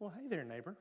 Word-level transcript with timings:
Well, 0.00 0.14
hey 0.18 0.28
there, 0.28 0.44
neighbor. 0.44 0.76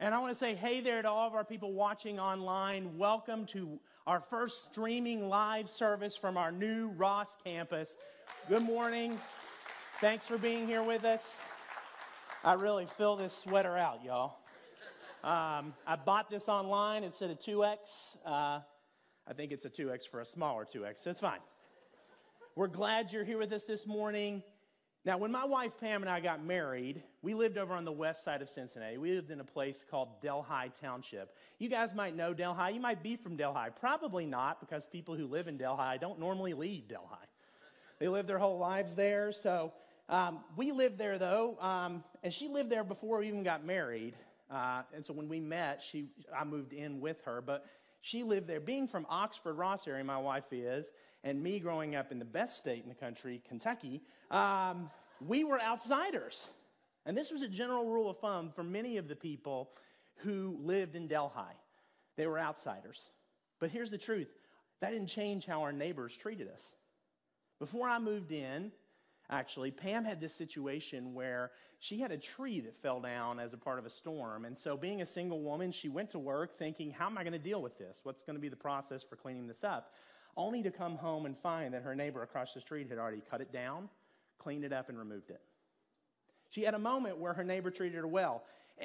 and 0.00 0.12
I 0.12 0.18
want 0.18 0.32
to 0.32 0.34
say 0.34 0.56
hey 0.56 0.80
there 0.80 1.00
to 1.00 1.08
all 1.08 1.28
of 1.28 1.34
our 1.34 1.44
people 1.44 1.72
watching 1.72 2.18
online. 2.18 2.98
Welcome 2.98 3.46
to 3.46 3.78
our 4.08 4.18
first 4.18 4.64
streaming 4.64 5.28
live 5.28 5.70
service 5.70 6.16
from 6.16 6.36
our 6.36 6.50
new 6.50 6.88
Ross 6.88 7.36
campus. 7.44 7.96
Good 8.48 8.64
morning. 8.64 9.20
Thanks 10.00 10.26
for 10.26 10.36
being 10.36 10.66
here 10.66 10.82
with 10.82 11.04
us. 11.04 11.40
I 12.42 12.54
really 12.54 12.86
fill 12.86 13.14
this 13.14 13.32
sweater 13.32 13.78
out, 13.78 14.02
y'all. 14.04 14.38
Um, 15.22 15.74
I 15.86 15.94
bought 16.04 16.28
this 16.28 16.48
online 16.48 17.04
instead 17.04 17.30
of 17.30 17.38
2X. 17.38 18.16
Uh, 18.26 18.30
I 19.28 19.32
think 19.36 19.52
it's 19.52 19.64
a 19.64 19.70
2X 19.70 20.08
for 20.08 20.18
a 20.18 20.26
smaller 20.26 20.64
2X, 20.64 21.04
so 21.04 21.10
it's 21.10 21.20
fine. 21.20 21.38
We're 22.56 22.66
glad 22.66 23.12
you're 23.12 23.22
here 23.22 23.38
with 23.38 23.52
us 23.52 23.62
this 23.62 23.86
morning. 23.86 24.42
Now, 25.04 25.18
when 25.18 25.30
my 25.30 25.44
wife 25.44 25.78
Pam 25.78 26.02
and 26.02 26.10
I 26.10 26.18
got 26.18 26.44
married, 26.44 27.04
we 27.22 27.34
lived 27.34 27.56
over 27.56 27.74
on 27.74 27.84
the 27.84 27.92
west 27.92 28.24
side 28.24 28.42
of 28.42 28.50
Cincinnati. 28.50 28.98
We 28.98 29.14
lived 29.14 29.30
in 29.30 29.38
a 29.38 29.44
place 29.44 29.84
called 29.88 30.20
Delhi 30.20 30.72
Township. 30.80 31.36
You 31.58 31.68
guys 31.68 31.94
might 31.94 32.16
know 32.16 32.34
Delhi. 32.34 32.74
You 32.74 32.80
might 32.80 33.02
be 33.02 33.14
from 33.14 33.36
Delhi. 33.36 33.68
Probably 33.78 34.26
not, 34.26 34.58
because 34.58 34.86
people 34.86 35.14
who 35.14 35.26
live 35.26 35.46
in 35.46 35.56
Delhi 35.56 35.98
don't 36.00 36.18
normally 36.18 36.52
leave 36.52 36.88
Delhi. 36.88 37.06
They 38.00 38.08
live 38.08 38.26
their 38.26 38.38
whole 38.38 38.58
lives 38.58 38.96
there. 38.96 39.30
So 39.30 39.72
um, 40.08 40.40
we 40.56 40.72
lived 40.72 40.98
there, 40.98 41.16
though, 41.16 41.56
um, 41.60 42.02
and 42.24 42.34
she 42.34 42.48
lived 42.48 42.70
there 42.70 42.82
before 42.82 43.20
we 43.20 43.28
even 43.28 43.44
got 43.44 43.64
married. 43.64 44.14
Uh, 44.50 44.82
and 44.92 45.06
so 45.06 45.12
when 45.12 45.28
we 45.28 45.38
met, 45.38 45.80
she, 45.80 46.06
I 46.36 46.42
moved 46.42 46.72
in 46.72 47.00
with 47.00 47.22
her. 47.24 47.40
But 47.40 47.64
she 48.00 48.24
lived 48.24 48.48
there. 48.48 48.58
Being 48.58 48.88
from 48.88 49.06
Oxford, 49.08 49.54
Ross 49.54 49.86
area, 49.86 50.02
my 50.02 50.18
wife 50.18 50.52
is, 50.52 50.90
and 51.22 51.40
me 51.40 51.60
growing 51.60 51.94
up 51.94 52.10
in 52.10 52.18
the 52.18 52.24
best 52.24 52.58
state 52.58 52.82
in 52.82 52.88
the 52.88 52.96
country, 52.96 53.40
Kentucky, 53.48 54.02
um, 54.32 54.90
we 55.24 55.44
were 55.44 55.60
outsiders. 55.60 56.48
And 57.04 57.16
this 57.16 57.30
was 57.30 57.42
a 57.42 57.48
general 57.48 57.86
rule 57.86 58.10
of 58.10 58.18
thumb 58.18 58.50
for 58.54 58.62
many 58.62 58.96
of 58.96 59.08
the 59.08 59.16
people 59.16 59.70
who 60.18 60.56
lived 60.60 60.94
in 60.94 61.08
Delhi. 61.08 61.56
They 62.16 62.26
were 62.26 62.38
outsiders. 62.38 63.10
But 63.58 63.70
here's 63.70 63.90
the 63.90 63.98
truth 63.98 64.28
that 64.80 64.90
didn't 64.90 65.08
change 65.08 65.46
how 65.46 65.62
our 65.62 65.72
neighbors 65.72 66.16
treated 66.16 66.48
us. 66.48 66.74
Before 67.60 67.88
I 67.88 68.00
moved 68.00 68.32
in, 68.32 68.72
actually, 69.30 69.70
Pam 69.70 70.04
had 70.04 70.20
this 70.20 70.34
situation 70.34 71.14
where 71.14 71.52
she 71.78 72.00
had 72.00 72.10
a 72.10 72.18
tree 72.18 72.60
that 72.60 72.76
fell 72.82 73.00
down 73.00 73.38
as 73.38 73.52
a 73.52 73.56
part 73.56 73.78
of 73.78 73.86
a 73.86 73.90
storm. 73.90 74.44
And 74.44 74.58
so, 74.58 74.76
being 74.76 75.02
a 75.02 75.06
single 75.06 75.40
woman, 75.40 75.70
she 75.70 75.88
went 75.88 76.10
to 76.10 76.18
work 76.18 76.58
thinking, 76.58 76.90
How 76.90 77.06
am 77.06 77.16
I 77.16 77.22
going 77.22 77.32
to 77.32 77.38
deal 77.38 77.62
with 77.62 77.78
this? 77.78 78.00
What's 78.02 78.22
going 78.22 78.34
to 78.36 78.40
be 78.40 78.48
the 78.48 78.56
process 78.56 79.02
for 79.02 79.16
cleaning 79.16 79.46
this 79.46 79.62
up? 79.62 79.92
only 80.36 80.62
to 80.62 80.70
come 80.70 80.96
home 80.96 81.26
and 81.26 81.36
find 81.36 81.74
that 81.74 81.82
her 81.82 81.94
neighbor 81.94 82.22
across 82.22 82.54
the 82.54 82.60
street 82.60 82.88
had 82.88 82.98
already 82.98 83.22
cut 83.30 83.40
it 83.40 83.52
down, 83.52 83.88
cleaned 84.38 84.64
it 84.64 84.72
up, 84.72 84.88
and 84.88 84.98
removed 84.98 85.30
it. 85.30 85.40
She 86.52 86.62
had 86.62 86.74
a 86.74 86.78
moment 86.78 87.16
where 87.16 87.32
her 87.32 87.44
neighbor 87.44 87.70
treated 87.70 87.96
her 87.96 88.06
well. 88.06 88.44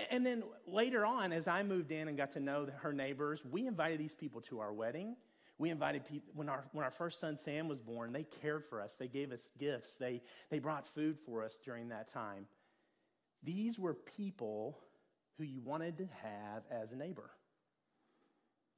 And 0.09 0.25
then 0.25 0.43
later 0.65 1.05
on, 1.05 1.33
as 1.33 1.49
I 1.49 1.63
moved 1.63 1.91
in 1.91 2.07
and 2.07 2.17
got 2.17 2.31
to 2.33 2.39
know 2.39 2.69
her 2.77 2.93
neighbors, 2.93 3.43
we 3.43 3.67
invited 3.67 3.99
these 3.99 4.15
people 4.15 4.39
to 4.41 4.61
our 4.61 4.71
wedding. 4.71 5.17
We 5.57 5.69
invited 5.69 6.05
people, 6.05 6.31
when 6.33 6.47
our, 6.47 6.63
when 6.71 6.85
our 6.85 6.91
first 6.91 7.19
son 7.19 7.37
Sam 7.37 7.67
was 7.67 7.81
born, 7.81 8.13
they 8.13 8.23
cared 8.23 8.63
for 8.63 8.81
us. 8.81 8.95
They 8.95 9.09
gave 9.09 9.33
us 9.33 9.49
gifts. 9.59 9.97
They, 9.97 10.21
they 10.49 10.59
brought 10.59 10.87
food 10.87 11.17
for 11.25 11.43
us 11.43 11.59
during 11.65 11.89
that 11.89 12.07
time. 12.07 12.45
These 13.43 13.77
were 13.77 13.93
people 13.93 14.79
who 15.37 15.43
you 15.43 15.59
wanted 15.59 15.97
to 15.97 16.07
have 16.23 16.63
as 16.71 16.93
a 16.93 16.95
neighbor. 16.95 17.29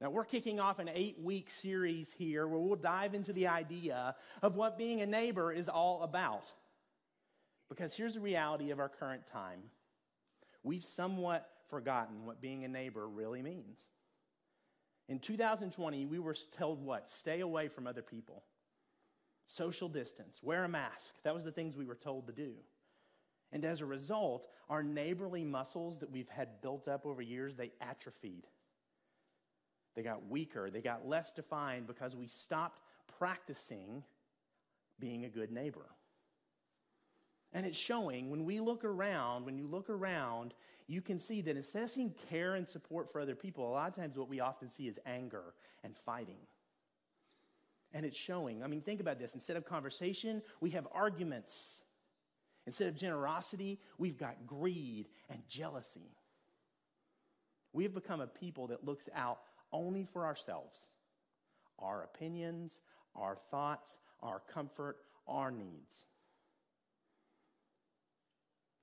Now, 0.00 0.10
we're 0.10 0.24
kicking 0.24 0.58
off 0.58 0.80
an 0.80 0.90
eight 0.92 1.20
week 1.20 1.48
series 1.48 2.12
here 2.12 2.48
where 2.48 2.58
we'll 2.58 2.74
dive 2.74 3.14
into 3.14 3.32
the 3.32 3.46
idea 3.46 4.16
of 4.42 4.56
what 4.56 4.78
being 4.78 5.00
a 5.00 5.06
neighbor 5.06 5.52
is 5.52 5.68
all 5.68 6.02
about. 6.02 6.50
Because 7.70 7.94
here's 7.94 8.14
the 8.14 8.20
reality 8.20 8.72
of 8.72 8.80
our 8.80 8.88
current 8.88 9.26
time 9.26 9.62
we've 10.62 10.84
somewhat 10.84 11.48
forgotten 11.68 12.26
what 12.26 12.42
being 12.42 12.64
a 12.64 12.68
neighbor 12.68 13.08
really 13.08 13.40
means. 13.40 13.90
In 15.08 15.18
2020, 15.18 16.04
we 16.06 16.18
were 16.18 16.36
told 16.56 16.84
what? 16.84 17.08
Stay 17.08 17.40
away 17.40 17.68
from 17.68 17.86
other 17.86 18.02
people, 18.02 18.44
social 19.46 19.88
distance, 19.88 20.40
wear 20.42 20.64
a 20.64 20.68
mask. 20.68 21.14
That 21.24 21.34
was 21.34 21.44
the 21.44 21.52
things 21.52 21.76
we 21.76 21.86
were 21.86 21.94
told 21.94 22.26
to 22.26 22.32
do. 22.32 22.52
And 23.52 23.64
as 23.64 23.80
a 23.80 23.86
result, 23.86 24.46
our 24.68 24.82
neighborly 24.82 25.44
muscles 25.44 25.98
that 26.00 26.10
we've 26.10 26.28
had 26.28 26.60
built 26.62 26.86
up 26.86 27.06
over 27.06 27.22
years, 27.22 27.56
they 27.56 27.72
atrophied. 27.80 28.46
They 29.96 30.02
got 30.02 30.28
weaker, 30.28 30.70
they 30.70 30.82
got 30.82 31.08
less 31.08 31.32
defined 31.32 31.86
because 31.86 32.14
we 32.14 32.28
stopped 32.28 32.80
practicing 33.18 34.04
being 35.00 35.24
a 35.24 35.28
good 35.28 35.50
neighbor. 35.50 35.86
And 37.52 37.66
it's 37.66 37.76
showing 37.78 38.30
when 38.30 38.44
we 38.44 38.60
look 38.60 38.84
around, 38.84 39.44
when 39.44 39.58
you 39.58 39.66
look 39.66 39.90
around, 39.90 40.54
you 40.86 41.00
can 41.00 41.18
see 41.18 41.40
that 41.42 41.56
instead 41.56 41.82
of 41.82 42.28
care 42.28 42.54
and 42.54 42.66
support 42.66 43.10
for 43.10 43.20
other 43.20 43.34
people, 43.34 43.68
a 43.68 43.72
lot 43.72 43.88
of 43.88 43.94
times 43.94 44.16
what 44.16 44.28
we 44.28 44.40
often 44.40 44.68
see 44.68 44.86
is 44.88 44.98
anger 45.04 45.54
and 45.82 45.96
fighting. 45.96 46.38
And 47.92 48.06
it's 48.06 48.16
showing. 48.16 48.62
I 48.62 48.68
mean, 48.68 48.82
think 48.82 49.00
about 49.00 49.18
this. 49.18 49.34
Instead 49.34 49.56
of 49.56 49.64
conversation, 49.64 50.42
we 50.60 50.70
have 50.70 50.86
arguments. 50.92 51.84
Instead 52.66 52.88
of 52.88 52.96
generosity, 52.96 53.80
we've 53.98 54.18
got 54.18 54.46
greed 54.46 55.08
and 55.28 55.42
jealousy. 55.48 56.16
We 57.72 57.84
have 57.84 57.94
become 57.94 58.20
a 58.20 58.26
people 58.26 58.68
that 58.68 58.84
looks 58.84 59.08
out 59.14 59.40
only 59.72 60.04
for 60.04 60.24
ourselves 60.24 60.88
our 61.78 62.02
opinions, 62.02 62.82
our 63.16 63.34
thoughts, 63.34 63.98
our 64.22 64.42
comfort, 64.52 64.98
our 65.26 65.50
needs. 65.50 66.04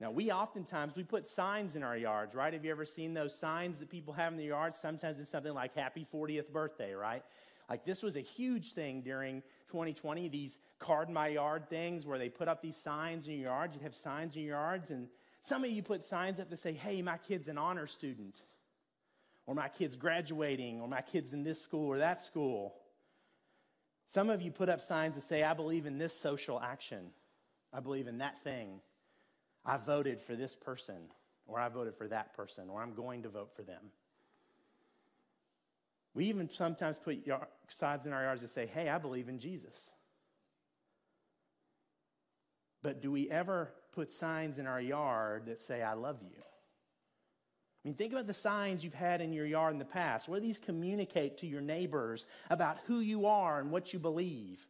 Now, 0.00 0.12
we 0.12 0.30
oftentimes, 0.30 0.94
we 0.94 1.02
put 1.02 1.26
signs 1.26 1.74
in 1.74 1.82
our 1.82 1.96
yards, 1.96 2.34
right? 2.34 2.52
Have 2.52 2.64
you 2.64 2.70
ever 2.70 2.84
seen 2.84 3.14
those 3.14 3.36
signs 3.36 3.80
that 3.80 3.90
people 3.90 4.14
have 4.14 4.32
in 4.32 4.38
the 4.38 4.44
yards? 4.44 4.78
Sometimes 4.78 5.18
it's 5.18 5.30
something 5.30 5.54
like 5.54 5.74
happy 5.74 6.06
40th 6.12 6.50
birthday, 6.50 6.94
right? 6.94 7.24
Like 7.68 7.84
this 7.84 8.02
was 8.02 8.14
a 8.14 8.20
huge 8.20 8.72
thing 8.72 9.02
during 9.02 9.42
2020, 9.68 10.28
these 10.28 10.58
card 10.78 11.10
my 11.10 11.28
yard 11.28 11.68
things 11.68 12.06
where 12.06 12.18
they 12.18 12.28
put 12.28 12.48
up 12.48 12.62
these 12.62 12.76
signs 12.76 13.26
in 13.26 13.34
your 13.34 13.50
yard. 13.50 13.72
You'd 13.74 13.82
have 13.82 13.94
signs 13.94 14.36
in 14.36 14.42
your 14.42 14.56
yards, 14.56 14.90
and 14.90 15.08
some 15.42 15.64
of 15.64 15.70
you 15.70 15.82
put 15.82 16.04
signs 16.04 16.38
up 16.38 16.48
to 16.50 16.56
say, 16.56 16.72
hey, 16.72 17.02
my 17.02 17.18
kid's 17.18 17.48
an 17.48 17.58
honor 17.58 17.86
student 17.86 18.40
or 19.48 19.54
my 19.54 19.68
kid's 19.68 19.96
graduating, 19.96 20.78
or 20.78 20.86
my 20.86 21.00
kid's 21.00 21.32
in 21.32 21.42
this 21.42 21.58
school 21.58 21.86
or 21.86 21.96
that 21.96 22.20
school. 22.20 22.74
Some 24.08 24.28
of 24.28 24.42
you 24.42 24.50
put 24.50 24.68
up 24.68 24.82
signs 24.82 25.14
that 25.14 25.22
say, 25.22 25.42
I 25.42 25.54
believe 25.54 25.86
in 25.86 25.96
this 25.96 26.12
social 26.12 26.60
action. 26.60 27.12
I 27.72 27.80
believe 27.80 28.08
in 28.08 28.18
that 28.18 28.44
thing. 28.44 28.82
I 29.68 29.76
voted 29.76 30.22
for 30.22 30.34
this 30.34 30.56
person, 30.56 30.96
or 31.46 31.60
I 31.60 31.68
voted 31.68 31.94
for 31.94 32.08
that 32.08 32.34
person, 32.34 32.70
or 32.70 32.80
I'm 32.80 32.94
going 32.94 33.22
to 33.24 33.28
vote 33.28 33.50
for 33.54 33.62
them. 33.62 33.82
We 36.14 36.24
even 36.24 36.48
sometimes 36.50 36.98
put 36.98 37.22
signs 37.68 38.06
in 38.06 38.14
our 38.14 38.22
yards 38.22 38.40
that 38.40 38.48
say, 38.48 38.66
Hey, 38.66 38.88
I 38.88 38.96
believe 38.96 39.28
in 39.28 39.38
Jesus. 39.38 39.92
But 42.82 43.02
do 43.02 43.12
we 43.12 43.28
ever 43.30 43.70
put 43.92 44.10
signs 44.10 44.58
in 44.58 44.66
our 44.66 44.80
yard 44.80 45.46
that 45.46 45.60
say, 45.60 45.82
I 45.82 45.92
love 45.92 46.22
you? 46.22 46.40
I 46.40 47.88
mean, 47.88 47.94
think 47.94 48.12
about 48.12 48.26
the 48.26 48.34
signs 48.34 48.82
you've 48.82 48.94
had 48.94 49.20
in 49.20 49.34
your 49.34 49.46
yard 49.46 49.74
in 49.74 49.78
the 49.78 49.84
past. 49.84 50.28
What 50.28 50.36
do 50.36 50.46
these 50.46 50.58
communicate 50.58 51.38
to 51.38 51.46
your 51.46 51.60
neighbors 51.60 52.26
about 52.48 52.78
who 52.86 53.00
you 53.00 53.26
are 53.26 53.60
and 53.60 53.70
what 53.70 53.92
you 53.92 53.98
believe? 53.98 54.66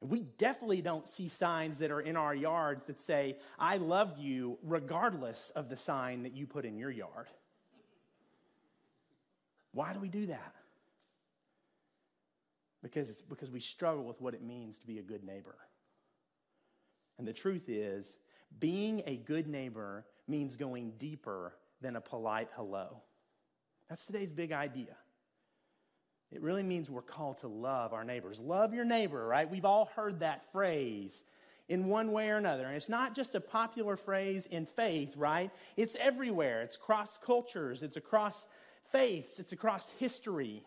We 0.00 0.20
definitely 0.38 0.82
don't 0.82 1.08
see 1.08 1.28
signs 1.28 1.78
that 1.78 1.90
are 1.90 2.00
in 2.00 2.16
our 2.16 2.34
yards 2.34 2.84
that 2.86 3.00
say, 3.00 3.36
I 3.58 3.78
love 3.78 4.18
you, 4.18 4.58
regardless 4.62 5.50
of 5.56 5.68
the 5.68 5.76
sign 5.76 6.24
that 6.24 6.34
you 6.34 6.46
put 6.46 6.64
in 6.64 6.76
your 6.76 6.90
yard. 6.90 7.28
Why 9.72 9.92
do 9.92 10.00
we 10.00 10.08
do 10.08 10.26
that? 10.26 10.54
Because 12.82 13.10
it's 13.10 13.22
because 13.22 13.50
we 13.50 13.60
struggle 13.60 14.04
with 14.04 14.20
what 14.20 14.34
it 14.34 14.42
means 14.42 14.78
to 14.78 14.86
be 14.86 14.98
a 14.98 15.02
good 15.02 15.24
neighbor. 15.24 15.56
And 17.18 17.26
the 17.26 17.32
truth 17.32 17.68
is, 17.68 18.18
being 18.58 19.02
a 19.06 19.16
good 19.16 19.48
neighbor 19.48 20.04
means 20.28 20.56
going 20.56 20.92
deeper 20.98 21.54
than 21.80 21.96
a 21.96 22.00
polite 22.00 22.48
hello. 22.54 23.02
That's 23.88 24.06
today's 24.06 24.32
big 24.32 24.52
idea. 24.52 24.96
It 26.32 26.42
really 26.42 26.62
means 26.62 26.90
we're 26.90 27.02
called 27.02 27.38
to 27.38 27.48
love 27.48 27.92
our 27.92 28.04
neighbors. 28.04 28.40
Love 28.40 28.74
your 28.74 28.84
neighbor, 28.84 29.26
right? 29.26 29.50
We've 29.50 29.64
all 29.64 29.90
heard 29.94 30.20
that 30.20 30.50
phrase 30.52 31.24
in 31.68 31.86
one 31.86 32.12
way 32.12 32.30
or 32.30 32.36
another. 32.36 32.64
And 32.66 32.76
it's 32.76 32.88
not 32.88 33.14
just 33.14 33.34
a 33.34 33.40
popular 33.40 33.96
phrase 33.96 34.46
in 34.46 34.66
faith, 34.66 35.16
right? 35.16 35.50
It's 35.76 35.96
everywhere. 35.96 36.62
It's 36.62 36.76
across 36.76 37.18
cultures, 37.18 37.82
it's 37.82 37.96
across 37.96 38.46
faiths, 38.92 39.38
it's 39.38 39.52
across 39.52 39.90
history. 39.90 40.64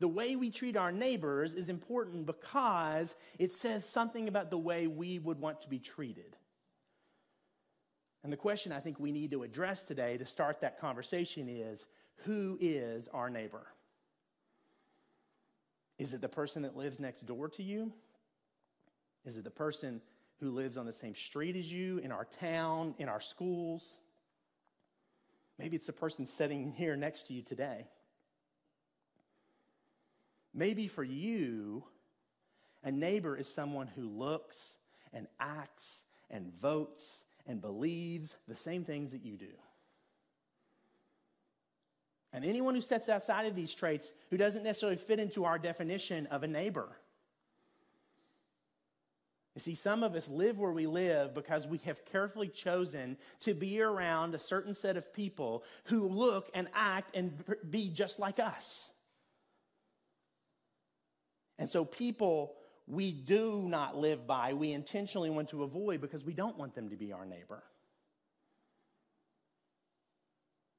The 0.00 0.08
way 0.08 0.36
we 0.36 0.50
treat 0.50 0.76
our 0.76 0.90
neighbors 0.90 1.54
is 1.54 1.68
important 1.68 2.26
because 2.26 3.14
it 3.38 3.54
says 3.54 3.88
something 3.88 4.26
about 4.26 4.50
the 4.50 4.58
way 4.58 4.86
we 4.88 5.18
would 5.18 5.38
want 5.38 5.60
to 5.62 5.68
be 5.68 5.78
treated. 5.78 6.36
And 8.24 8.32
the 8.32 8.36
question 8.36 8.72
I 8.72 8.80
think 8.80 8.98
we 8.98 9.12
need 9.12 9.30
to 9.32 9.42
address 9.42 9.84
today 9.84 10.16
to 10.16 10.26
start 10.26 10.60
that 10.60 10.80
conversation 10.80 11.48
is 11.48 11.86
who 12.24 12.58
is 12.60 13.08
our 13.08 13.30
neighbor? 13.30 13.66
Is 16.02 16.12
it 16.12 16.20
the 16.20 16.28
person 16.28 16.62
that 16.62 16.76
lives 16.76 16.98
next 16.98 17.20
door 17.26 17.48
to 17.50 17.62
you? 17.62 17.92
Is 19.24 19.38
it 19.38 19.44
the 19.44 19.50
person 19.50 20.00
who 20.42 20.50
lives 20.50 20.76
on 20.76 20.84
the 20.84 20.92
same 20.92 21.14
street 21.14 21.54
as 21.54 21.72
you, 21.72 21.98
in 21.98 22.10
our 22.10 22.24
town, 22.24 22.96
in 22.98 23.08
our 23.08 23.20
schools. 23.20 23.94
Maybe 25.56 25.76
it's 25.76 25.86
the 25.86 25.92
person 25.92 26.26
sitting 26.26 26.72
here 26.72 26.96
next 26.96 27.28
to 27.28 27.32
you 27.32 27.42
today. 27.42 27.86
Maybe 30.52 30.88
for 30.88 31.04
you, 31.04 31.84
a 32.82 32.90
neighbor 32.90 33.36
is 33.36 33.48
someone 33.48 33.86
who 33.86 34.08
looks 34.08 34.78
and 35.12 35.28
acts 35.38 36.04
and 36.28 36.52
votes 36.60 37.22
and 37.46 37.60
believes 37.60 38.34
the 38.48 38.56
same 38.56 38.84
things 38.84 39.12
that 39.12 39.24
you 39.24 39.36
do. 39.36 39.52
And 42.32 42.44
anyone 42.44 42.74
who 42.74 42.80
steps 42.80 43.08
outside 43.08 43.46
of 43.46 43.54
these 43.54 43.74
traits, 43.74 44.12
who 44.30 44.36
doesn't 44.36 44.64
necessarily 44.64 44.96
fit 44.96 45.18
into 45.18 45.44
our 45.44 45.58
definition 45.58 46.26
of 46.26 46.42
a 46.42 46.48
neighbor. 46.48 46.88
You 49.54 49.60
see, 49.60 49.74
some 49.74 50.02
of 50.02 50.14
us 50.14 50.30
live 50.30 50.58
where 50.58 50.72
we 50.72 50.86
live 50.86 51.34
because 51.34 51.66
we 51.66 51.76
have 51.84 52.06
carefully 52.06 52.48
chosen 52.48 53.18
to 53.40 53.52
be 53.52 53.82
around 53.82 54.34
a 54.34 54.38
certain 54.38 54.74
set 54.74 54.96
of 54.96 55.12
people 55.12 55.62
who 55.84 56.08
look 56.08 56.50
and 56.54 56.68
act 56.74 57.14
and 57.14 57.44
be 57.68 57.90
just 57.90 58.18
like 58.18 58.40
us. 58.40 58.90
And 61.58 61.70
so, 61.70 61.84
people 61.84 62.54
we 62.86 63.12
do 63.12 63.64
not 63.68 63.96
live 63.96 64.26
by, 64.26 64.54
we 64.54 64.72
intentionally 64.72 65.30
want 65.30 65.50
to 65.50 65.62
avoid 65.62 66.00
because 66.00 66.24
we 66.24 66.32
don't 66.32 66.58
want 66.58 66.74
them 66.74 66.88
to 66.88 66.96
be 66.96 67.12
our 67.12 67.26
neighbor. 67.26 67.62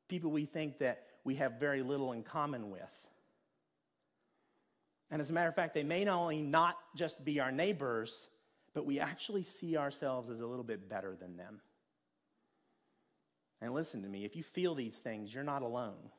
People 0.09 0.31
we 0.31 0.45
think 0.45 0.79
that 0.79 1.05
we 1.23 1.35
have 1.35 1.59
very 1.59 1.81
little 1.81 2.11
in 2.11 2.23
common 2.23 2.69
with. 2.69 2.81
And 5.09 5.21
as 5.21 5.29
a 5.29 5.33
matter 5.33 5.49
of 5.49 5.55
fact, 5.55 5.73
they 5.73 5.83
may 5.83 6.03
not 6.03 6.19
only 6.19 6.41
not 6.41 6.77
just 6.95 7.23
be 7.23 7.39
our 7.39 7.51
neighbors, 7.51 8.27
but 8.73 8.85
we 8.85 8.99
actually 8.99 9.43
see 9.43 9.77
ourselves 9.77 10.29
as 10.29 10.39
a 10.39 10.47
little 10.47 10.63
bit 10.63 10.89
better 10.89 11.15
than 11.15 11.37
them. 11.37 11.61
And 13.61 13.73
listen 13.73 14.01
to 14.01 14.09
me, 14.09 14.25
if 14.25 14.35
you 14.35 14.43
feel 14.43 14.75
these 14.75 14.97
things, 14.97 15.33
you're 15.33 15.43
not 15.43 15.61
alone. 15.61 16.09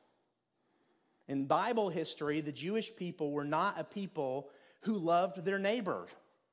In 1.27 1.45
Bible 1.45 1.89
history, 1.89 2.41
the 2.41 2.51
Jewish 2.51 2.95
people 2.95 3.31
were 3.31 3.43
not 3.43 3.79
a 3.79 3.83
people 3.83 4.49
who 4.81 4.97
loved 4.97 5.43
their 5.43 5.59
neighbor. 5.59 6.07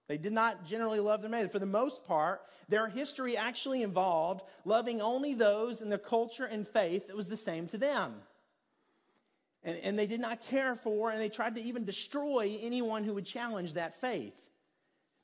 They 0.08 0.18
did 0.18 0.32
not 0.32 0.64
generally 0.64 1.00
love 1.00 1.22
their 1.22 1.30
neighbor. 1.30 1.48
For 1.48 1.58
the 1.58 1.66
most 1.66 2.04
part, 2.04 2.42
their 2.68 2.88
history 2.88 3.36
actually 3.36 3.82
involved 3.82 4.42
loving 4.64 5.00
only 5.00 5.34
those 5.34 5.80
in 5.80 5.90
the 5.90 5.98
culture 5.98 6.44
and 6.44 6.66
faith 6.66 7.06
that 7.06 7.16
was 7.16 7.28
the 7.28 7.36
same 7.36 7.66
to 7.68 7.78
them. 7.78 8.14
And, 9.64 9.78
and 9.82 9.98
they 9.98 10.06
did 10.06 10.20
not 10.20 10.40
care 10.46 10.74
for, 10.74 11.10
and 11.10 11.20
they 11.20 11.28
tried 11.28 11.54
to 11.54 11.62
even 11.62 11.84
destroy 11.84 12.58
anyone 12.60 13.04
who 13.04 13.14
would 13.14 13.26
challenge 13.26 13.74
that 13.74 14.00
faith. 14.00 14.34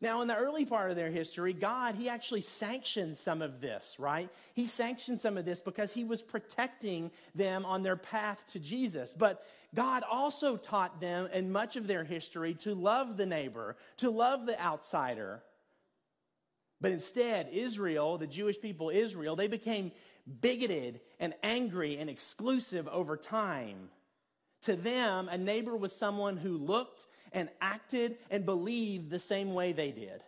Now, 0.01 0.23
in 0.23 0.29
the 0.29 0.37
early 0.37 0.65
part 0.65 0.91
of 0.91 0.97
their 0.97 1.11
history, 1.11 1.53
God, 1.53 1.97
He 1.97 2.09
actually 2.09 2.43
sanctioned 2.43 3.17
some 3.17 3.43
of 3.43 3.61
this, 3.61 3.97
right? 3.99 4.31
He 4.55 4.67
sanctioned 4.67 5.21
some 5.21 5.37
of 5.37 5.45
this 5.45 5.61
because 5.61 5.93
He 5.93 6.05
was 6.05 6.23
protecting 6.23 7.11
them 7.35 7.67
on 7.67 7.83
their 7.83 7.97
path 7.97 8.45
to 8.53 8.61
Jesus. 8.61 9.13
But 9.17 9.45
God 9.75 10.05
also 10.09 10.57
taught 10.57 11.01
them 11.01 11.29
in 11.33 11.51
much 11.51 11.75
of 11.75 11.89
their 11.89 12.05
history 12.05 12.55
to 12.61 12.75
love 12.75 13.17
the 13.17 13.27
neighbor, 13.27 13.77
to 13.97 14.11
love 14.11 14.47
the 14.47 14.61
outsider. 14.63 15.43
But 16.81 16.93
instead, 16.93 17.49
Israel, 17.51 18.19
the 18.19 18.29
Jewish 18.29 18.61
people, 18.61 18.91
Israel, 18.91 19.35
they 19.35 19.49
became 19.49 19.91
bigoted 20.41 21.01
and 21.19 21.35
angry 21.43 21.99
and 21.99 22.09
exclusive 22.09 22.87
over 22.87 23.17
time. 23.17 23.89
To 24.69 24.77
them, 24.77 25.31
a 25.31 25.39
neighbor 25.39 25.75
was 25.75 25.97
someone 25.97 26.37
who 26.37 26.59
looked 26.59 27.07
and 27.33 27.49
acted 27.59 28.19
and 28.31 28.45
believed 28.45 29.09
the 29.09 29.19
same 29.19 29.55
way 29.55 29.73
they 29.73 29.93
did. 29.93 30.23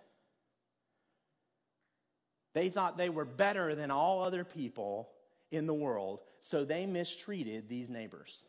They 2.54 2.70
thought 2.70 2.96
they 2.96 3.10
were 3.10 3.26
better 3.26 3.74
than 3.74 3.90
all 3.90 4.22
other 4.22 4.44
people 4.44 5.10
in 5.50 5.66
the 5.66 5.74
world, 5.74 6.20
so 6.40 6.64
they 6.64 6.86
mistreated 6.86 7.68
these 7.68 7.90
neighbors. 7.90 8.46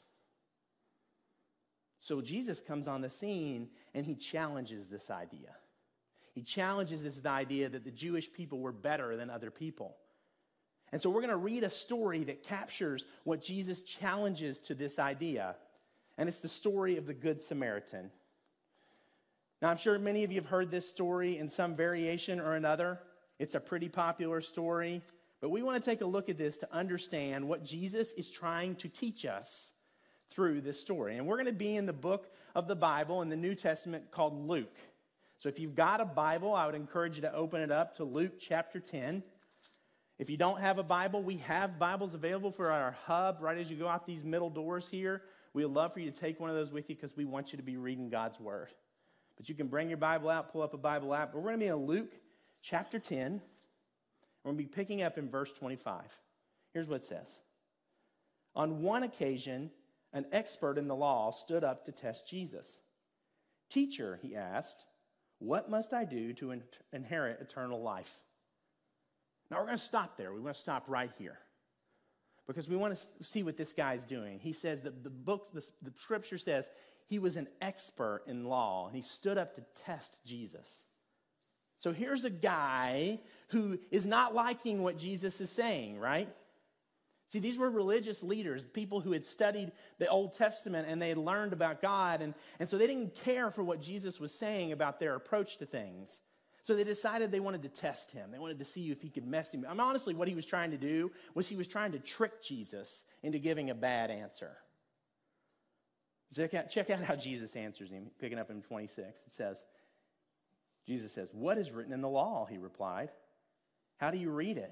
So 2.00 2.22
Jesus 2.22 2.62
comes 2.62 2.88
on 2.88 3.02
the 3.02 3.10
scene 3.10 3.68
and 3.94 4.06
he 4.06 4.16
challenges 4.16 4.88
this 4.88 5.12
idea. 5.12 5.58
He 6.34 6.42
challenges 6.42 7.04
this 7.04 7.26
idea 7.26 7.68
that 7.68 7.84
the 7.84 7.92
Jewish 7.92 8.32
people 8.32 8.60
were 8.60 8.72
better 8.72 9.18
than 9.18 9.30
other 9.30 9.52
people. 9.52 9.98
And 10.94 11.02
so 11.02 11.10
we're 11.10 11.20
going 11.20 11.32
to 11.32 11.36
read 11.36 11.66
a 11.66 11.70
story 11.70 12.24
that 12.24 12.44
captures 12.44 13.04
what 13.26 13.42
Jesus 13.42 13.82
challenges 13.82 14.62
to 14.62 14.74
this 14.74 14.98
idea. 14.98 15.58
And 16.22 16.28
it's 16.28 16.40
the 16.40 16.48
story 16.48 16.98
of 16.98 17.08
the 17.08 17.16
Good 17.16 17.42
Samaritan. 17.42 18.12
Now, 19.60 19.72
I'm 19.72 19.78
sure 19.78 19.98
many 19.98 20.24
of 20.24 20.32
you 20.32 20.40
have 20.40 20.52
heard 20.52 20.70
this 20.70 20.88
story 20.88 21.40
in 21.40 21.50
some 21.50 21.76
variation 21.76 22.40
or 22.40 22.54
another. 22.54 23.00
It's 23.40 23.56
a 23.56 23.60
pretty 23.60 23.90
popular 23.90 24.40
story, 24.40 25.02
but 25.40 25.50
we 25.50 25.64
want 25.64 25.84
to 25.84 25.90
take 25.90 26.02
a 26.02 26.06
look 26.06 26.30
at 26.30 26.38
this 26.38 26.60
to 26.60 26.72
understand 26.72 27.48
what 27.48 27.66
Jesus 27.66 28.14
is 28.14 28.30
trying 28.30 28.76
to 28.76 28.88
teach 28.88 29.26
us 29.26 29.74
through 30.30 30.62
this 30.62 30.80
story. 30.80 31.18
And 31.18 31.26
we're 31.26 31.38
going 31.38 31.48
to 31.48 31.54
be 31.54 31.76
in 31.76 31.88
the 31.88 31.92
book 31.92 32.32
of 32.54 32.68
the 32.68 32.76
Bible 32.76 33.24
in 33.24 33.30
the 33.30 33.36
New 33.36 33.56
Testament 33.56 34.12
called 34.12 34.48
Luke. 34.48 34.78
So 35.40 35.50
if 35.50 35.58
you've 35.58 35.74
got 35.74 36.02
a 36.02 36.06
Bible, 36.06 36.54
I 36.54 36.68
would 36.68 36.76
encourage 36.76 37.16
you 37.16 37.24
to 37.24 37.34
open 37.34 37.62
it 37.62 37.72
up 37.72 37.96
to 37.96 38.04
Luke 38.04 38.34
chapter 38.40 38.80
10. 38.80 39.24
If 40.22 40.30
you 40.30 40.38
don't 40.38 40.62
have 40.62 40.78
a 40.78 40.84
Bible, 40.84 41.24
we 41.24 41.38
have 41.38 41.80
Bibles 41.80 42.14
available 42.14 42.52
for 42.52 42.70
our 42.70 42.92
hub 43.08 43.40
right 43.42 43.58
as 43.58 43.72
you 43.72 43.76
go 43.76 43.88
out 43.88 44.06
these 44.06 44.24
middle 44.24 44.52
doors 44.52 44.88
here. 44.88 45.24
We'd 45.56 45.66
love 45.66 45.96
for 45.96 46.00
you 46.00 46.12
to 46.12 46.16
take 46.16 46.40
one 46.40 46.48
of 46.52 46.56
those 46.56 46.70
with 46.70 46.92
you 46.92 46.96
because 46.96 47.18
we 47.18 47.26
want 47.26 47.52
you 47.52 47.58
to 47.58 47.64
be 47.64 47.76
reading 47.76 48.08
God's 48.08 48.40
Word. 48.40 48.68
But 49.36 49.50
you 49.50 49.56
can 49.56 49.66
bring 49.66 49.90
your 49.90 49.98
Bible 49.98 50.30
out, 50.30 50.52
pull 50.52 50.62
up 50.62 50.76
a 50.76 50.78
Bible 50.78 51.16
app. 51.16 51.34
We're 51.34 51.42
going 51.42 51.56
to 51.56 51.60
be 51.60 51.70
in 51.70 51.76
Luke 51.76 52.14
chapter 52.62 53.00
10. 53.00 53.42
We're 54.44 54.52
going 54.52 54.58
to 54.58 54.64
be 54.64 54.70
picking 54.70 55.02
up 55.02 55.18
in 55.18 55.28
verse 55.28 55.52
25. 55.54 56.04
Here's 56.72 56.88
what 56.88 56.98
it 56.98 57.06
says 57.06 57.40
On 58.54 58.84
one 58.84 59.02
occasion, 59.02 59.72
an 60.14 60.28
expert 60.32 60.78
in 60.78 60.88
the 60.88 60.96
law 60.96 61.32
stood 61.32 61.64
up 61.64 61.86
to 61.86 61.92
test 61.92 62.28
Jesus. 62.28 62.80
Teacher, 63.72 64.20
he 64.22 64.36
asked, 64.36 64.86
what 65.40 65.68
must 65.68 65.94
I 65.94 66.06
do 66.06 66.32
to 66.34 66.52
in- 66.52 66.64
inherit 66.94 67.42
eternal 67.42 67.82
life? 67.82 68.20
Now 69.52 69.58
we're 69.60 69.66
going 69.66 69.78
to 69.78 69.84
stop 69.84 70.18
there. 70.18 70.34
We 70.34 70.40
want 70.40 70.56
to 70.56 70.62
stop 70.62 70.86
right 70.88 71.12
here 71.20 71.38
because 72.48 72.70
we 72.70 72.78
want 72.78 72.98
to 72.98 73.24
see 73.24 73.44
what 73.44 73.58
this 73.58 73.74
guy's 73.74 74.06
doing. 74.06 74.40
He 74.40 74.54
says 74.54 74.82
that 74.82 75.04
the 75.04 75.10
book, 75.10 75.52
the, 75.54 75.70
the 75.82 75.92
scripture 75.98 76.38
says 76.38 76.70
he 77.08 77.20
was 77.20 77.36
an 77.36 77.50
expert 77.62 78.24
in 78.28 78.46
law 78.46 78.88
and 78.88 78.96
he 78.96 79.02
stood 79.02 79.38
up 79.38 79.56
to 79.56 79.62
test 79.76 80.26
Jesus. 80.26 80.86
So 81.80 81.92
here's 81.92 82.24
a 82.24 82.30
guy 82.30 83.20
who 83.50 83.78
is 83.92 84.06
not 84.06 84.34
liking 84.34 84.82
what 84.82 84.98
Jesus 84.98 85.42
is 85.42 85.50
saying, 85.50 86.00
right? 86.00 86.30
See, 87.28 87.40
these 87.40 87.58
were 87.58 87.70
religious 87.70 88.24
leaders, 88.24 88.68
people 88.68 89.02
who 89.02 89.12
had 89.12 89.26
studied 89.26 89.72
the 90.00 90.08
Old 90.08 90.34
Testament 90.34 90.88
and 90.90 91.02
they 91.02 91.10
had 91.10 91.18
learned 91.18 91.54
about 91.54 91.82
God, 91.82 92.22
and, 92.22 92.34
and 92.60 92.70
so 92.70 92.78
they 92.78 92.88
didn't 92.88 93.16
care 93.16 93.52
for 93.52 93.64
what 93.64 93.82
Jesus 93.82 94.20
was 94.20 94.34
saying 94.34 94.72
about 94.72 95.00
their 95.00 95.16
approach 95.16 95.58
to 95.58 95.66
things. 95.66 96.22
So 96.64 96.76
they 96.76 96.84
decided 96.84 97.32
they 97.32 97.40
wanted 97.40 97.64
to 97.64 97.70
test 97.70 98.12
him. 98.12 98.32
They 98.32 98.40
wanted 98.40 98.60
to 98.60 98.66
see 98.66 98.92
if 98.92 99.02
he 99.02 99.10
could 99.10 99.26
mess 99.26 99.54
him. 99.54 99.66
I 99.68 99.72
mean, 99.72 99.80
honestly, 99.80 100.14
what 100.14 100.28
he 100.28 100.36
was 100.36 100.46
trying 100.46 100.72
to 100.72 100.78
do 100.78 101.12
was 101.34 101.48
he 101.48 101.56
was 101.56 101.68
trying 101.68 101.94
to 101.94 102.00
trick 102.00 102.44
Jesus 102.44 103.04
into 103.24 103.40
giving 103.40 103.70
a 103.70 103.76
bad 103.76 104.12
answer. 104.12 104.58
Check 106.36 106.54
out, 106.54 106.70
check 106.70 106.90
out 106.90 107.04
how 107.04 107.16
Jesus 107.16 107.56
answers 107.56 107.90
him, 107.90 108.12
picking 108.20 108.40
up 108.40 108.50
in 108.50 108.62
26. 108.62 109.24
It 109.26 109.34
says, 109.34 109.66
Jesus 110.88 111.12
says, 111.12 111.30
What 111.34 111.58
is 111.58 111.72
written 111.72 111.94
in 111.94 112.02
the 112.02 112.10
law? 112.10 112.46
He 112.50 112.58
replied. 112.58 113.10
How 113.98 114.12
do 114.12 114.18
you 114.18 114.30
read 114.30 114.58
it? 114.58 114.72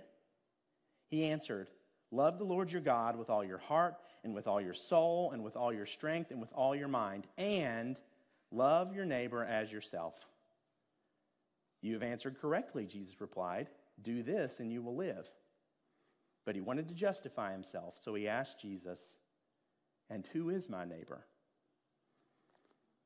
He 1.09 1.25
answered, 1.25 1.69
Love 2.11 2.37
the 2.37 2.45
Lord 2.45 2.71
your 2.71 2.81
God 2.81 3.17
with 3.17 3.29
all 3.29 3.43
your 3.43 3.57
heart, 3.57 3.95
and 4.23 4.33
with 4.33 4.47
all 4.47 4.61
your 4.61 4.73
soul, 4.73 5.31
and 5.31 5.43
with 5.43 5.55
all 5.55 5.73
your 5.73 5.85
strength, 5.85 6.31
and 6.31 6.39
with 6.39 6.51
all 6.53 6.75
your 6.75 6.87
mind, 6.87 7.27
and 7.37 7.97
love 8.51 8.95
your 8.95 9.05
neighbor 9.05 9.43
as 9.43 9.71
yourself. 9.71 10.27
You 11.81 11.93
have 11.93 12.03
answered 12.03 12.39
correctly, 12.39 12.85
Jesus 12.85 13.21
replied. 13.21 13.67
Do 14.01 14.23
this, 14.23 14.59
and 14.59 14.71
you 14.71 14.81
will 14.81 14.95
live. 14.95 15.29
But 16.45 16.55
he 16.55 16.61
wanted 16.61 16.87
to 16.89 16.93
justify 16.93 17.51
himself, 17.51 17.95
so 18.03 18.15
he 18.15 18.27
asked 18.27 18.61
Jesus, 18.61 19.17
And 20.09 20.25
who 20.33 20.49
is 20.49 20.69
my 20.69 20.85
neighbor? 20.85 21.25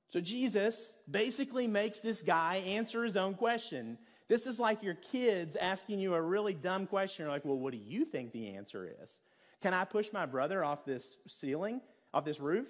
So 0.10 0.22
Jesus 0.22 0.96
basically 1.10 1.65
makes 1.65 2.00
this 2.00 2.22
guy 2.22 2.58
answer 2.58 3.03
his 3.03 3.18
own 3.18 3.34
question. 3.34 3.98
This 4.27 4.46
is 4.46 4.60
like 4.60 4.84
your 4.84 4.94
kids 4.94 5.56
asking 5.56 6.00
you 6.00 6.13
a 6.13 6.22
really 6.22 6.53
dumb 6.53 6.86
question. 6.86 7.24
You're 7.24 7.34
like, 7.34 7.46
well, 7.46 7.58
what 7.58 7.72
do 7.72 7.80
you 7.80 8.06
think 8.06 8.32
the 8.32 8.56
answer 8.56 8.88
is? 9.01 9.20
Can 9.62 9.74
I 9.74 9.86
push 9.86 10.13
my 10.13 10.27
brother 10.27 10.63
off 10.63 10.86
this 10.86 11.18
ceiling, 11.27 11.82
off 12.13 12.25
this 12.25 12.39
roof? 12.39 12.70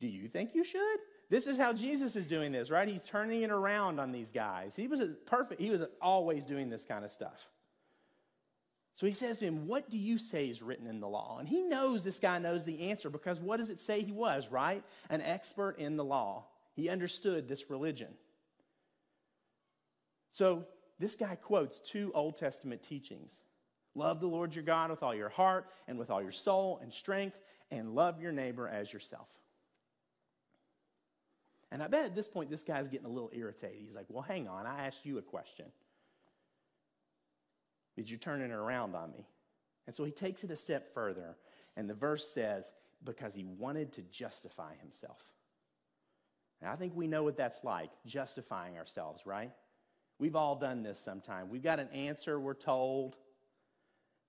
Do 0.00 0.06
you 0.06 0.28
think 0.28 0.54
you 0.54 0.64
should? 0.64 0.98
This 1.30 1.46
is 1.46 1.58
how 1.58 1.72
Jesus 1.72 2.16
is 2.16 2.26
doing 2.26 2.52
this, 2.52 2.70
right? 2.70 2.88
He's 2.88 3.02
turning 3.02 3.42
it 3.42 3.50
around 3.50 4.00
on 4.00 4.12
these 4.12 4.30
guys. 4.30 4.74
He 4.74 4.88
was 4.88 5.02
perfect, 5.26 5.60
he 5.60 5.70
was 5.70 5.82
always 6.00 6.44
doing 6.44 6.70
this 6.70 6.84
kind 6.84 7.04
of 7.04 7.12
stuff. 7.12 7.48
So 8.94 9.06
he 9.06 9.12
says 9.12 9.38
to 9.38 9.46
him, 9.46 9.68
What 9.68 9.90
do 9.90 9.96
you 9.96 10.18
say 10.18 10.48
is 10.48 10.60
written 10.60 10.86
in 10.86 11.00
the 11.00 11.08
law? 11.08 11.36
And 11.38 11.48
he 11.48 11.62
knows 11.62 12.02
this 12.02 12.18
guy 12.18 12.38
knows 12.38 12.64
the 12.64 12.90
answer 12.90 13.10
because 13.10 13.38
what 13.38 13.58
does 13.58 13.70
it 13.70 13.78
say 13.78 14.02
he 14.02 14.10
was, 14.10 14.50
right? 14.50 14.82
An 15.08 15.22
expert 15.22 15.78
in 15.78 15.96
the 15.96 16.04
law. 16.04 16.46
He 16.74 16.88
understood 16.88 17.46
this 17.46 17.70
religion. 17.70 18.08
So 20.32 20.64
this 20.98 21.14
guy 21.14 21.36
quotes 21.36 21.80
two 21.80 22.10
Old 22.14 22.36
Testament 22.36 22.82
teachings 22.82 23.42
love 23.94 24.20
the 24.20 24.26
Lord 24.26 24.54
your 24.54 24.64
God 24.64 24.90
with 24.90 25.02
all 25.02 25.14
your 25.14 25.28
heart 25.28 25.66
and 25.86 25.98
with 25.98 26.10
all 26.10 26.22
your 26.22 26.32
soul 26.32 26.78
and 26.82 26.92
strength, 26.92 27.36
and 27.70 27.94
love 27.94 28.20
your 28.20 28.32
neighbor 28.32 28.68
as 28.68 28.92
yourself. 28.92 29.28
And 31.70 31.82
I 31.82 31.88
bet 31.88 32.06
at 32.06 32.14
this 32.14 32.28
point, 32.28 32.50
this 32.50 32.62
guy's 32.62 32.88
getting 32.88 33.06
a 33.06 33.10
little 33.10 33.30
irritated. 33.32 33.78
He's 33.80 33.94
like, 33.94 34.06
Well, 34.08 34.22
hang 34.22 34.48
on, 34.48 34.66
I 34.66 34.86
asked 34.86 35.04
you 35.04 35.18
a 35.18 35.22
question. 35.22 35.66
Did 37.96 38.08
you 38.08 38.16
turn 38.16 38.40
it 38.40 38.50
around 38.50 38.94
on 38.94 39.12
me? 39.12 39.26
And 39.86 39.94
so 39.94 40.04
he 40.04 40.12
takes 40.12 40.44
it 40.44 40.50
a 40.50 40.56
step 40.56 40.94
further, 40.94 41.36
and 41.76 41.88
the 41.88 41.94
verse 41.94 42.28
says, 42.28 42.72
Because 43.04 43.34
he 43.34 43.44
wanted 43.44 43.92
to 43.94 44.02
justify 44.02 44.74
himself. 44.80 45.22
And 46.60 46.70
I 46.70 46.76
think 46.76 46.94
we 46.96 47.06
know 47.06 47.22
what 47.22 47.36
that's 47.36 47.62
like, 47.62 47.90
justifying 48.06 48.76
ourselves, 48.78 49.26
right? 49.26 49.52
We've 50.18 50.34
all 50.34 50.56
done 50.56 50.82
this 50.82 50.98
sometime. 50.98 51.48
We've 51.48 51.62
got 51.62 51.78
an 51.78 51.88
answer 51.90 52.40
we're 52.40 52.54
told 52.54 53.16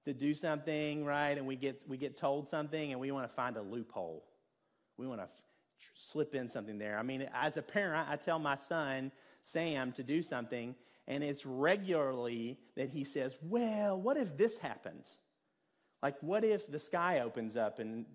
to 0.06 0.14
do 0.14 0.34
something, 0.34 1.04
right? 1.04 1.38
And 1.38 1.48
we 1.48 1.56
get, 1.56 1.82
we 1.88 1.98
get 1.98 2.18
told 2.18 2.48
something 2.48 2.92
and 2.92 3.00
we 3.00 3.12
want 3.12 3.28
to 3.28 3.34
find 3.34 3.58
a 3.58 3.62
loophole. 3.62 4.24
We 4.98 5.08
want 5.08 5.22
to 5.22 5.28
slip 5.96 6.36
in 6.36 6.48
something 6.48 6.78
there. 6.78 6.98
I 6.98 7.04
mean, 7.04 7.28
as 7.34 7.58
a 7.58 7.62
parent, 7.62 8.08
I 8.10 8.16
tell 8.16 8.40
my 8.40 8.56
son, 8.56 9.12
Sam, 9.44 9.92
to 9.94 10.04
do 10.04 10.22
something, 10.22 10.76
and 11.08 11.24
it's 11.24 11.46
regularly 11.46 12.58
that 12.76 12.90
he 12.90 13.04
says, 13.04 13.38
Well, 13.42 14.00
what 14.00 14.18
if 14.18 14.38
this 14.38 14.58
happens? 14.58 15.20
Like, 16.02 16.16
what 16.22 16.44
if 16.44 16.72
the 16.72 16.80
sky 16.80 17.20
opens 17.20 17.58
up 17.58 17.80
and 17.80 18.06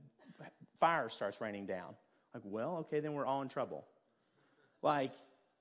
fire 0.80 1.08
starts 1.08 1.40
raining 1.40 1.66
down? 1.66 1.94
Like, 2.32 2.42
well, 2.46 2.78
okay, 2.78 3.00
then 3.00 3.12
we're 3.12 3.26
all 3.26 3.42
in 3.42 3.48
trouble. 3.48 3.84
Like, 4.82 5.12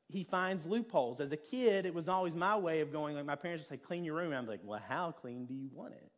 he 0.09 0.23
finds 0.23 0.65
loopholes. 0.65 1.21
As 1.21 1.31
a 1.31 1.37
kid, 1.37 1.85
it 1.85 1.93
was 1.93 2.07
always 2.07 2.35
my 2.35 2.55
way 2.55 2.81
of 2.81 2.91
going, 2.91 3.15
like, 3.15 3.25
my 3.25 3.35
parents 3.35 3.63
would 3.63 3.69
say, 3.69 3.83
clean 3.83 4.03
your 4.03 4.15
room. 4.15 4.27
And 4.27 4.35
I'm 4.35 4.47
like, 4.47 4.61
well, 4.63 4.81
how 4.87 5.11
clean 5.11 5.45
do 5.45 5.53
you 5.53 5.69
want 5.73 5.93
it? 5.93 6.11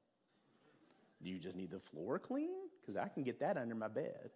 Do 1.23 1.29
you 1.29 1.39
just 1.39 1.55
need 1.55 1.71
the 1.71 1.79
floor 1.79 2.19
clean? 2.19 2.55
Because 2.81 2.97
I 2.97 3.07
can 3.07 3.23
get 3.23 3.39
that 3.39 3.57
under 3.57 3.75
my 3.75 3.87
bed. 3.87 4.29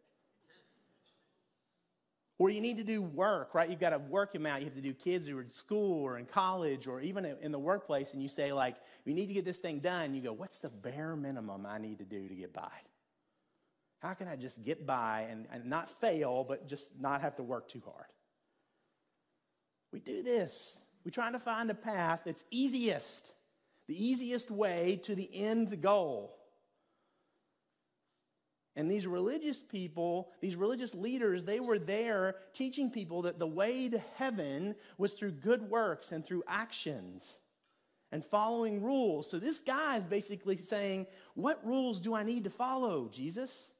Or 2.39 2.49
you 2.49 2.61
need 2.61 2.77
to 2.77 2.85
do 2.85 3.01
work, 3.01 3.53
right? 3.53 3.69
You've 3.69 3.81
got 3.81 3.91
a 3.91 3.99
work 3.99 4.33
amount. 4.33 4.61
You 4.61 4.67
have 4.67 4.75
to 4.75 4.81
do 4.81 4.93
kids 4.93 5.27
who 5.27 5.37
are 5.37 5.41
in 5.41 5.49
school 5.49 6.01
or 6.01 6.17
in 6.17 6.25
college 6.25 6.87
or 6.87 7.01
even 7.01 7.25
in 7.25 7.51
the 7.51 7.59
workplace, 7.59 8.13
and 8.13 8.23
you 8.23 8.29
say, 8.29 8.53
like, 8.53 8.77
you 9.03 9.13
need 9.13 9.27
to 9.27 9.33
get 9.33 9.43
this 9.43 9.57
thing 9.57 9.79
done. 9.79 10.15
You 10.15 10.21
go, 10.21 10.31
what's 10.31 10.59
the 10.59 10.69
bare 10.69 11.17
minimum 11.17 11.65
I 11.65 11.79
need 11.79 11.97
to 11.99 12.05
do 12.05 12.29
to 12.29 12.33
get 12.33 12.53
by? 12.53 12.71
How 14.01 14.13
can 14.13 14.29
I 14.29 14.37
just 14.37 14.63
get 14.63 14.87
by 14.87 15.27
and, 15.29 15.47
and 15.51 15.65
not 15.65 15.89
fail, 15.99 16.45
but 16.47 16.65
just 16.65 16.97
not 16.97 17.19
have 17.19 17.35
to 17.35 17.43
work 17.43 17.67
too 17.67 17.81
hard? 17.83 18.07
We 19.91 19.99
do 19.99 20.23
this. 20.23 20.79
We're 21.03 21.11
trying 21.11 21.33
to 21.33 21.39
find 21.39 21.69
a 21.69 21.75
path 21.75 22.21
that's 22.23 22.45
easiest, 22.51 23.33
the 23.87 24.01
easiest 24.01 24.49
way 24.49 25.01
to 25.03 25.13
the 25.13 25.29
end 25.33 25.81
goal. 25.81 26.38
And 28.75 28.89
these 28.89 29.07
religious 29.07 29.59
people, 29.59 30.29
these 30.41 30.55
religious 30.55 30.95
leaders, 30.95 31.43
they 31.43 31.59
were 31.59 31.79
there 31.79 32.35
teaching 32.53 32.89
people 32.91 33.23
that 33.23 33.39
the 33.39 33.47
way 33.47 33.89
to 33.89 33.99
heaven 34.15 34.75
was 34.97 35.13
through 35.13 35.31
good 35.31 35.69
works 35.69 36.11
and 36.11 36.25
through 36.25 36.43
actions 36.47 37.37
and 38.11 38.25
following 38.25 38.81
rules. 38.81 39.29
So 39.29 39.37
this 39.37 39.59
guy 39.59 39.97
is 39.97 40.05
basically 40.05 40.57
saying, 40.57 41.07
What 41.33 41.65
rules 41.65 41.99
do 41.99 42.13
I 42.15 42.23
need 42.23 42.45
to 42.45 42.49
follow, 42.49 43.09
Jesus? 43.11 43.71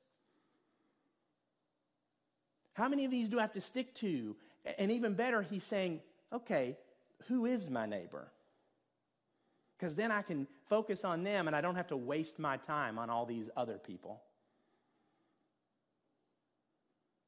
How 2.80 2.88
many 2.88 3.04
of 3.04 3.12
these 3.12 3.28
do 3.28 3.40
I 3.40 3.42
have 3.42 3.54
to 3.54 3.62
stick 3.62 3.94
to? 3.96 4.38
And 4.78 4.90
even 4.90 5.14
better, 5.14 5.42
he's 5.42 5.66
saying, 5.66 6.00
okay, 6.32 6.78
who 7.28 7.46
is 7.46 7.70
my 7.70 7.86
neighbor? 7.86 8.32
Because 9.78 9.98
then 9.98 10.12
I 10.12 10.22
can 10.22 10.48
focus 10.70 11.04
on 11.04 11.24
them 11.24 11.48
and 11.48 11.56
I 11.56 11.60
don't 11.60 11.76
have 11.76 11.88
to 11.88 11.98
waste 11.98 12.40
my 12.40 12.56
time 12.56 12.98
on 12.98 13.10
all 13.10 13.26
these 13.26 13.50
other 13.58 13.78
people. 13.78 14.22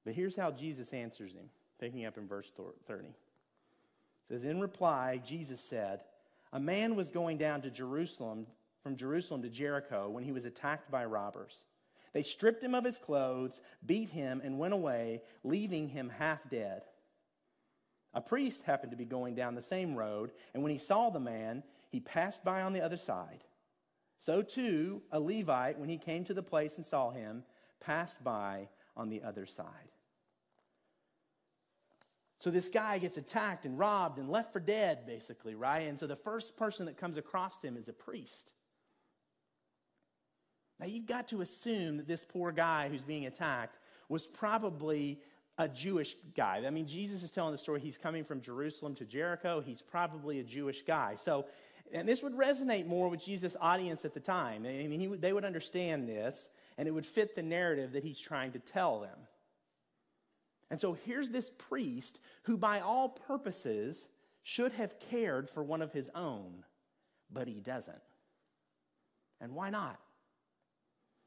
But 0.03 0.13
here's 0.13 0.36
how 0.36 0.51
Jesus 0.51 0.93
answers 0.93 1.34
him, 1.34 1.50
picking 1.79 2.05
up 2.05 2.17
in 2.17 2.27
verse 2.27 2.51
30. 2.88 3.08
It 3.08 3.13
says, 4.29 4.46
In 4.46 4.60
reply, 4.60 5.22
Jesus 5.24 5.60
said, 5.60 6.01
A 6.53 6.60
man 6.60 6.96
was 6.96 7.10
going 7.10 7.38
down 7.38 7.62
to 7.62 7.70
Jerusalem, 7.70 8.48
from 8.81 8.96
Jerusalem 8.96 9.43
to 9.43 9.50
Jericho, 9.50 10.10
when 10.10 10.24
he 10.24 10.31
was 10.31 10.46
attacked 10.46 10.89
by 10.89 11.05
robbers. 11.05 11.65
They 12.13 12.24
stripped 12.24 12.63
him 12.63 12.75
of 12.75 12.84
his 12.84 12.98
clothes, 12.98 13.62
beat 13.86 14.10
him, 14.10 14.41
and 14.43 14.60
went 14.60 14.74
away, 14.74 15.22
leaving 15.43 15.88
him 15.89 16.10
half 16.10 16.50
dead. 16.50 16.84
A 18.13 18.22
priest 18.22 18.63
happened 18.63 18.91
to 18.91 18.98
be 18.98 19.05
going 19.05 19.36
down 19.36 19.55
the 19.55 19.62
same 19.62 19.96
road, 19.96 20.31
and 20.53 20.63
when 20.63 20.72
he 20.72 20.77
saw 20.77 21.10
the 21.10 21.20
man, 21.20 21.63
he 21.89 22.00
passed 22.00 22.43
by 22.43 22.62
on 22.62 22.74
the 22.74 22.81
other 22.81 22.98
side. 22.98 23.43
So 24.17 24.41
too, 24.41 25.01
a 25.12 25.20
Levite, 25.20 25.79
when 25.79 25.89
he 25.89 25.98
came 25.98 26.25
to 26.25 26.34
the 26.34 26.43
place 26.43 26.75
and 26.77 26.86
saw 26.86 27.12
him, 27.12 27.43
passed 27.79 28.24
by 28.24 28.67
on 28.95 29.10
the 29.10 29.24
other 29.24 29.45
side. 29.45 29.65
So 32.39 32.50
this 32.50 32.69
guy 32.69 32.98
gets 32.98 33.17
attacked 33.17 33.65
and 33.65 33.77
robbed 33.77 34.17
and 34.17 34.27
left 34.27 34.51
for 34.51 34.60
dead, 34.60 35.05
basically, 35.05 35.53
right? 35.53 35.88
And 35.88 36.00
so 36.00 36.07
the 36.07 36.15
first 36.15 36.57
person 36.57 36.88
that 36.88 36.98
comes 36.98 37.17
across 37.17 37.63
him 37.63 37.77
is 37.77 37.88
a 37.88 37.93
priest. 37.93 38.53
Now 40.79 40.88
you've 40.88 41.05
got 41.05 41.27
to 41.27 41.41
assume 41.41 41.98
that 41.98 42.07
this 42.07 42.25
poor 42.27 42.51
guy 42.51 42.89
who's 42.89 43.03
being 43.03 43.27
attacked 43.27 43.77
was 44.10 44.25
probably 44.25 45.19
a 45.60 45.67
Jewish 45.67 46.15
guy. 46.36 46.63
I 46.65 46.71
mean, 46.71 46.88
Jesus 46.88 47.21
is 47.21 47.29
telling 47.29 47.51
the 47.51 47.60
story. 47.60 47.79
He's 47.79 48.00
coming 48.00 48.24
from 48.24 48.41
Jerusalem 48.41 48.95
to 48.95 49.05
Jericho. 49.05 49.62
He's 49.62 49.83
probably 49.83 50.39
a 50.39 50.43
Jewish 50.43 50.81
guy. 50.81 51.13
So, 51.15 51.45
and 51.93 52.07
this 52.07 52.24
would 52.24 52.33
resonate 52.33 52.88
more 52.88 53.10
with 53.10 53.24
Jesus' 53.24 53.55
audience 53.62 54.03
at 54.03 54.15
the 54.15 54.19
time. 54.19 54.65
I 54.65 54.88
mean, 54.88 55.00
he, 55.00 55.07
they 55.07 55.33
would 55.33 55.45
understand 55.45 56.10
this, 56.10 56.50
and 56.78 56.88
it 56.88 56.92
would 56.92 57.06
fit 57.06 57.36
the 57.36 57.44
narrative 57.44 57.94
that 57.94 58.04
he's 58.04 58.20
trying 58.20 58.51
to 58.54 58.60
tell 58.60 59.00
them. 59.00 59.18
And 60.70 60.80
so 60.80 60.94
here's 61.06 61.30
this 61.30 61.51
priest 61.58 62.20
who, 62.44 62.58
by 62.58 62.80
all 62.80 63.10
purposes, 63.10 64.08
should 64.44 64.72
have 64.74 65.00
cared 65.00 65.50
for 65.50 65.63
one 65.63 65.82
of 65.82 65.92
his 65.92 66.10
own, 66.16 66.63
but 67.32 67.48
he 67.48 67.60
doesn't. 67.60 68.01
And 69.40 69.54
why 69.54 69.70
not? 69.70 70.00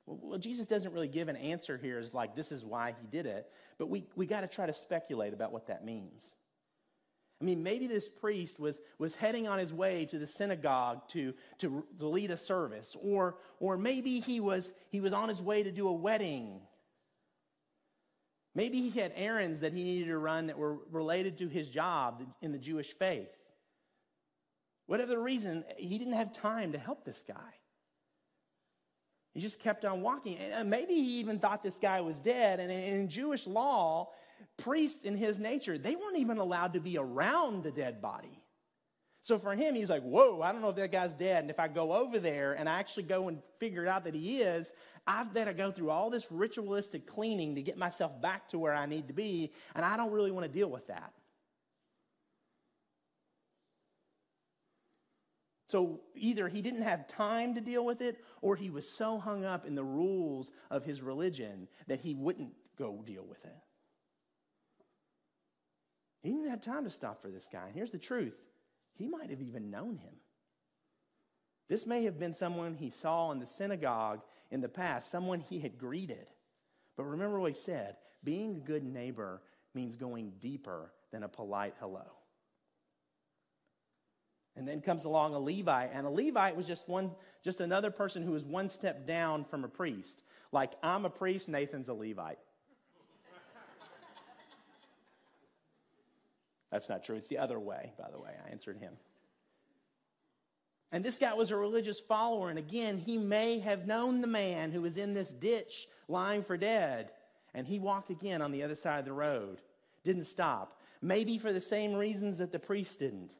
Well, 0.07 0.39
Jesus 0.39 0.67
doesn't 0.67 0.93
really 0.93 1.09
give 1.09 1.29
an 1.29 1.37
answer 1.37 1.79
here, 1.79 1.99
is 1.99 2.15
like, 2.15 2.35
this 2.35 2.53
is 2.53 2.65
why 2.65 2.95
he 3.01 3.07
did 3.07 3.27
it, 3.27 3.51
but 3.79 3.89
we, 3.89 4.07
we 4.17 4.27
got 4.27 4.43
to 4.43 4.47
try 4.47 4.67
to 4.67 4.73
speculate 4.73 5.33
about 5.33 5.53
what 5.53 5.69
that 5.69 5.85
means. 5.85 6.35
I 7.45 7.47
mean, 7.47 7.63
maybe 7.63 7.87
this 7.87 8.09
priest 8.09 8.59
was, 8.59 8.81
was 8.99 9.17
heading 9.17 9.47
on 9.47 9.59
his 9.59 9.71
way 9.71 10.07
to 10.07 10.19
the 10.19 10.27
synagogue 10.27 11.07
to, 11.11 11.35
to, 11.59 11.85
to 11.99 12.09
lead 12.09 12.31
a 12.31 12.39
service, 12.39 12.97
or, 13.03 13.37
or 13.61 13.77
maybe 13.77 14.21
he 14.21 14.41
was, 14.41 14.73
he 14.89 15.03
was 15.03 15.13
on 15.13 15.29
his 15.29 15.43
way 15.43 15.63
to 15.63 15.71
do 15.71 15.87
a 15.87 15.93
wedding. 15.93 16.63
Maybe 18.55 18.81
he 18.81 18.99
had 18.99 19.13
errands 19.15 19.61
that 19.61 19.75
he 19.75 19.85
needed 19.85 20.07
to 20.07 20.17
run 20.17 20.47
that 20.47 20.57
were 20.57 20.79
related 20.91 21.37
to 21.37 21.49
his 21.49 21.69
job 21.69 22.25
in 22.41 22.53
the 22.53 22.59
Jewish 22.59 22.95
faith. 22.95 23.37
Whatever 24.87 25.11
the 25.11 25.19
reason, 25.19 25.67
he 25.77 25.99
didn't 25.99 26.15
have 26.15 26.33
time 26.33 26.73
to 26.73 26.79
help 26.79 27.05
this 27.05 27.23
guy. 27.29 27.59
He 29.35 29.41
just 29.41 29.59
kept 29.59 29.85
on 29.85 30.00
walking. 30.00 30.38
And 30.38 30.55
uh, 30.55 30.64
maybe 30.64 30.95
he 30.95 31.19
even 31.19 31.41
thought 31.41 31.62
this 31.62 31.76
guy 31.76 32.00
was 32.00 32.21
dead. 32.21 32.61
And 32.61 32.71
in 32.71 33.09
Jewish 33.09 33.47
law, 33.47 34.11
priests 34.57 35.05
in 35.05 35.17
his 35.17 35.41
nature, 35.41 35.76
they 35.76 35.97
weren't 35.97 36.19
even 36.19 36.38
allowed 36.38 36.75
to 36.75 36.81
be 36.81 36.97
around 36.97 37.64
the 37.64 37.73
dead 37.73 38.00
body. 38.00 38.41
So 39.23 39.38
for 39.38 39.55
him, 39.55 39.75
he's 39.75 39.91
like, 39.91 40.03
whoa, 40.03 40.43
I 40.43 40.53
don't 40.53 40.61
know 40.61 40.69
if 40.69 40.76
that 40.76 40.93
guy's 40.93 41.14
dead. 41.14 41.43
And 41.43 41.50
if 41.50 41.59
I 41.59 41.67
go 41.67 41.95
over 41.95 42.19
there 42.19 42.53
and 42.53 42.69
I 42.69 42.79
actually 42.79 43.05
go 43.05 43.29
and 43.29 43.43
figure 43.59 43.88
out 43.88 44.05
that 44.05 44.14
he 44.14 44.43
is, 44.43 44.71
I've 45.07 45.35
got 45.35 45.47
to 45.47 45.55
go 45.55 45.73
through 45.73 45.91
all 45.91 46.11
this 46.11 46.31
ritualistic 46.31 47.07
cleaning 47.07 47.55
to 47.57 47.62
get 47.62 47.76
myself 47.76 48.21
back 48.21 48.47
to 48.49 48.59
where 48.59 48.75
I 48.75 48.87
need 48.87 49.09
to 49.09 49.14
be. 49.14 49.50
And 49.75 49.85
I 49.85 49.97
don't 49.97 50.12
really 50.12 50.31
want 50.31 50.47
to 50.47 50.53
deal 50.53 50.69
with 50.69 50.87
that. 50.88 51.12
So 55.68 56.00
either 56.14 56.49
he 56.49 56.62
didn't 56.62 56.83
have 56.83 57.06
time 57.06 57.54
to 57.54 57.61
deal 57.61 57.85
with 57.85 58.02
it, 58.02 58.23
or 58.42 58.54
he 58.56 58.71
was 58.71 58.88
so 58.88 59.18
hung 59.18 59.44
up 59.44 59.66
in 59.66 59.75
the 59.75 59.85
rules 59.85 60.50
of 60.71 60.85
his 60.85 61.00
religion 61.00 61.68
that 61.87 62.00
he 62.00 62.14
wouldn't 62.14 62.52
go 62.76 63.02
deal 63.04 63.25
with 63.25 63.44
it. 63.44 63.56
He 66.23 66.30
didn't 66.30 66.50
have 66.50 66.61
time 66.61 66.85
to 66.85 66.90
stop 66.90 67.21
for 67.21 67.28
this 67.28 67.49
guy. 67.49 67.66
And 67.66 67.75
here's 67.75 67.90
the 67.90 67.99
truth 67.99 68.35
he 68.94 69.09
might 69.09 69.30
have 69.30 69.42
even 69.42 69.71
known 69.71 69.97
him. 69.97 70.14
This 71.68 71.87
may 71.87 72.04
have 72.04 72.18
been 72.18 72.35
someone 72.35 72.75
he 72.75 72.90
saw 72.90 73.30
in 73.30 73.38
the 73.38 73.47
synagogue 73.47 74.21
in 74.50 74.61
the 74.61 74.68
past, 74.68 75.11
someone 75.11 75.40
he 75.40 75.59
had 75.61 75.78
greeted. 75.78 76.26
But 76.97 77.04
remember 77.04 77.40
what 77.40 77.52
he 77.52 77.59
said 77.59 77.97
being 78.23 78.56
a 78.56 78.61
good 78.61 78.85
neighbor 78.85 79.42
means 79.75 79.97
going 79.97 80.35
deeper 80.40 80.92
than 81.11 81.23
a 81.23 81.28
polite 81.28 81.75
hello. 81.80 82.04
And 84.57 84.69
then 84.69 84.81
comes 84.81 85.05
along 85.05 85.35
a 85.35 85.39
Levite, 85.39 85.91
and 85.93 86.07
a 86.07 86.11
Levite 86.11 86.57
was 86.57 86.67
just 86.67 86.89
one, 86.89 87.11
just 87.43 87.61
another 87.61 87.91
person 87.91 88.23
who 88.23 88.31
was 88.31 88.45
one 88.45 88.69
step 88.69 89.07
down 89.07 89.45
from 89.45 89.65
a 89.65 89.69
priest. 89.69 90.23
Like 90.53 90.75
I'm 90.83 91.05
a 91.05 91.11
priest, 91.11 91.49
Nathan's 91.49 91.89
a 91.89 91.95
Levite. 91.95 92.39
That's 96.71 96.89
not 96.89 97.05
true. 97.05 97.15
It's 97.15 97.29
the 97.29 97.39
other 97.39 97.61
way, 97.61 97.93
by 97.99 98.11
the 98.11 98.19
way. 98.19 98.31
I 98.45 98.51
answered 98.51 98.79
him. 98.79 98.95
And 100.91 101.05
this 101.05 101.19
guy 101.19 101.35
was 101.35 101.51
a 101.51 101.57
religious 101.57 102.01
follower. 102.01 102.51
And 102.51 102.59
again, 102.59 102.99
he 102.99 103.17
may 103.17 103.61
have 103.61 103.87
known 103.87 104.21
the 104.21 104.27
man 104.27 104.73
who 104.73 104.83
was 104.83 104.97
in 104.97 105.15
this 105.15 105.31
ditch 105.31 105.87
lying 106.09 106.43
for 106.43 106.57
dead. 106.57 107.11
And 107.55 107.67
he 107.67 107.79
walked 107.79 108.11
again 108.11 108.43
on 108.43 108.51
the 108.51 108.65
other 108.65 108.75
side 108.75 108.99
of 108.99 109.05
the 109.05 109.13
road, 109.13 109.61
didn't 110.03 110.25
stop. 110.25 110.81
Maybe 111.01 111.39
for 111.39 111.53
the 111.53 111.61
same 111.61 111.95
reasons 111.95 112.39
that 112.39 112.51
the 112.51 112.59
priest 112.59 112.99
didn't. 112.99 113.31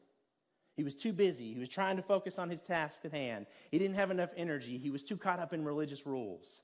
He 0.75 0.83
was 0.83 0.95
too 0.95 1.13
busy. 1.13 1.53
He 1.53 1.59
was 1.59 1.69
trying 1.69 1.95
to 1.95 2.01
focus 2.01 2.37
on 2.37 2.49
his 2.49 2.61
task 2.61 3.05
at 3.05 3.13
hand. 3.13 3.45
He 3.71 3.79
didn't 3.79 3.95
have 3.95 4.11
enough 4.11 4.31
energy. 4.35 4.77
He 4.77 4.89
was 4.89 5.03
too 5.03 5.17
caught 5.17 5.39
up 5.39 5.53
in 5.53 5.63
religious 5.63 6.05
rules. 6.05 6.61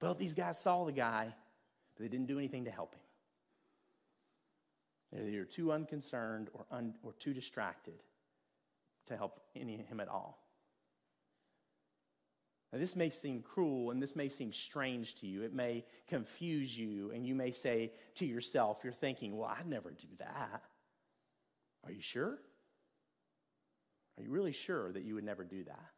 Both 0.00 0.18
these 0.18 0.34
guys 0.34 0.58
saw 0.58 0.84
the 0.84 0.92
guy, 0.92 1.34
but 1.94 2.02
they 2.02 2.08
didn't 2.08 2.26
do 2.26 2.38
anything 2.38 2.64
to 2.64 2.70
help 2.70 2.94
him. 2.94 3.00
They're 5.12 5.28
either 5.28 5.44
too 5.44 5.72
unconcerned 5.72 6.50
or, 6.52 6.66
un, 6.70 6.94
or 7.02 7.12
too 7.12 7.32
distracted 7.32 8.02
to 9.06 9.16
help 9.16 9.40
any, 9.54 9.76
him 9.76 10.00
at 10.00 10.08
all. 10.08 10.42
Now, 12.72 12.80
this 12.80 12.96
may 12.96 13.10
seem 13.10 13.40
cruel 13.42 13.92
and 13.92 14.02
this 14.02 14.16
may 14.16 14.28
seem 14.28 14.52
strange 14.52 15.14
to 15.20 15.26
you. 15.26 15.42
It 15.42 15.54
may 15.54 15.84
confuse 16.08 16.76
you, 16.76 17.12
and 17.12 17.24
you 17.24 17.36
may 17.36 17.52
say 17.52 17.92
to 18.16 18.26
yourself, 18.26 18.80
You're 18.82 18.92
thinking, 18.92 19.36
Well, 19.36 19.48
I'd 19.48 19.68
never 19.68 19.90
do 19.90 20.08
that. 20.18 20.62
Are 21.86 21.92
you 21.92 22.00
sure? 22.00 22.38
Are 24.18 24.22
you 24.22 24.30
really 24.30 24.52
sure 24.52 24.92
that 24.92 25.04
you 25.04 25.14
would 25.14 25.24
never 25.24 25.44
do 25.44 25.64
that? 25.64 25.90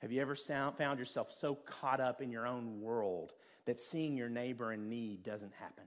Have 0.00 0.10
you 0.10 0.20
ever 0.20 0.34
found 0.34 0.98
yourself 0.98 1.30
so 1.30 1.54
caught 1.54 2.00
up 2.00 2.20
in 2.20 2.32
your 2.32 2.46
own 2.46 2.80
world 2.80 3.32
that 3.66 3.80
seeing 3.80 4.16
your 4.16 4.28
neighbor 4.28 4.72
in 4.72 4.88
need 4.88 5.22
doesn't 5.22 5.52
happen? 5.54 5.84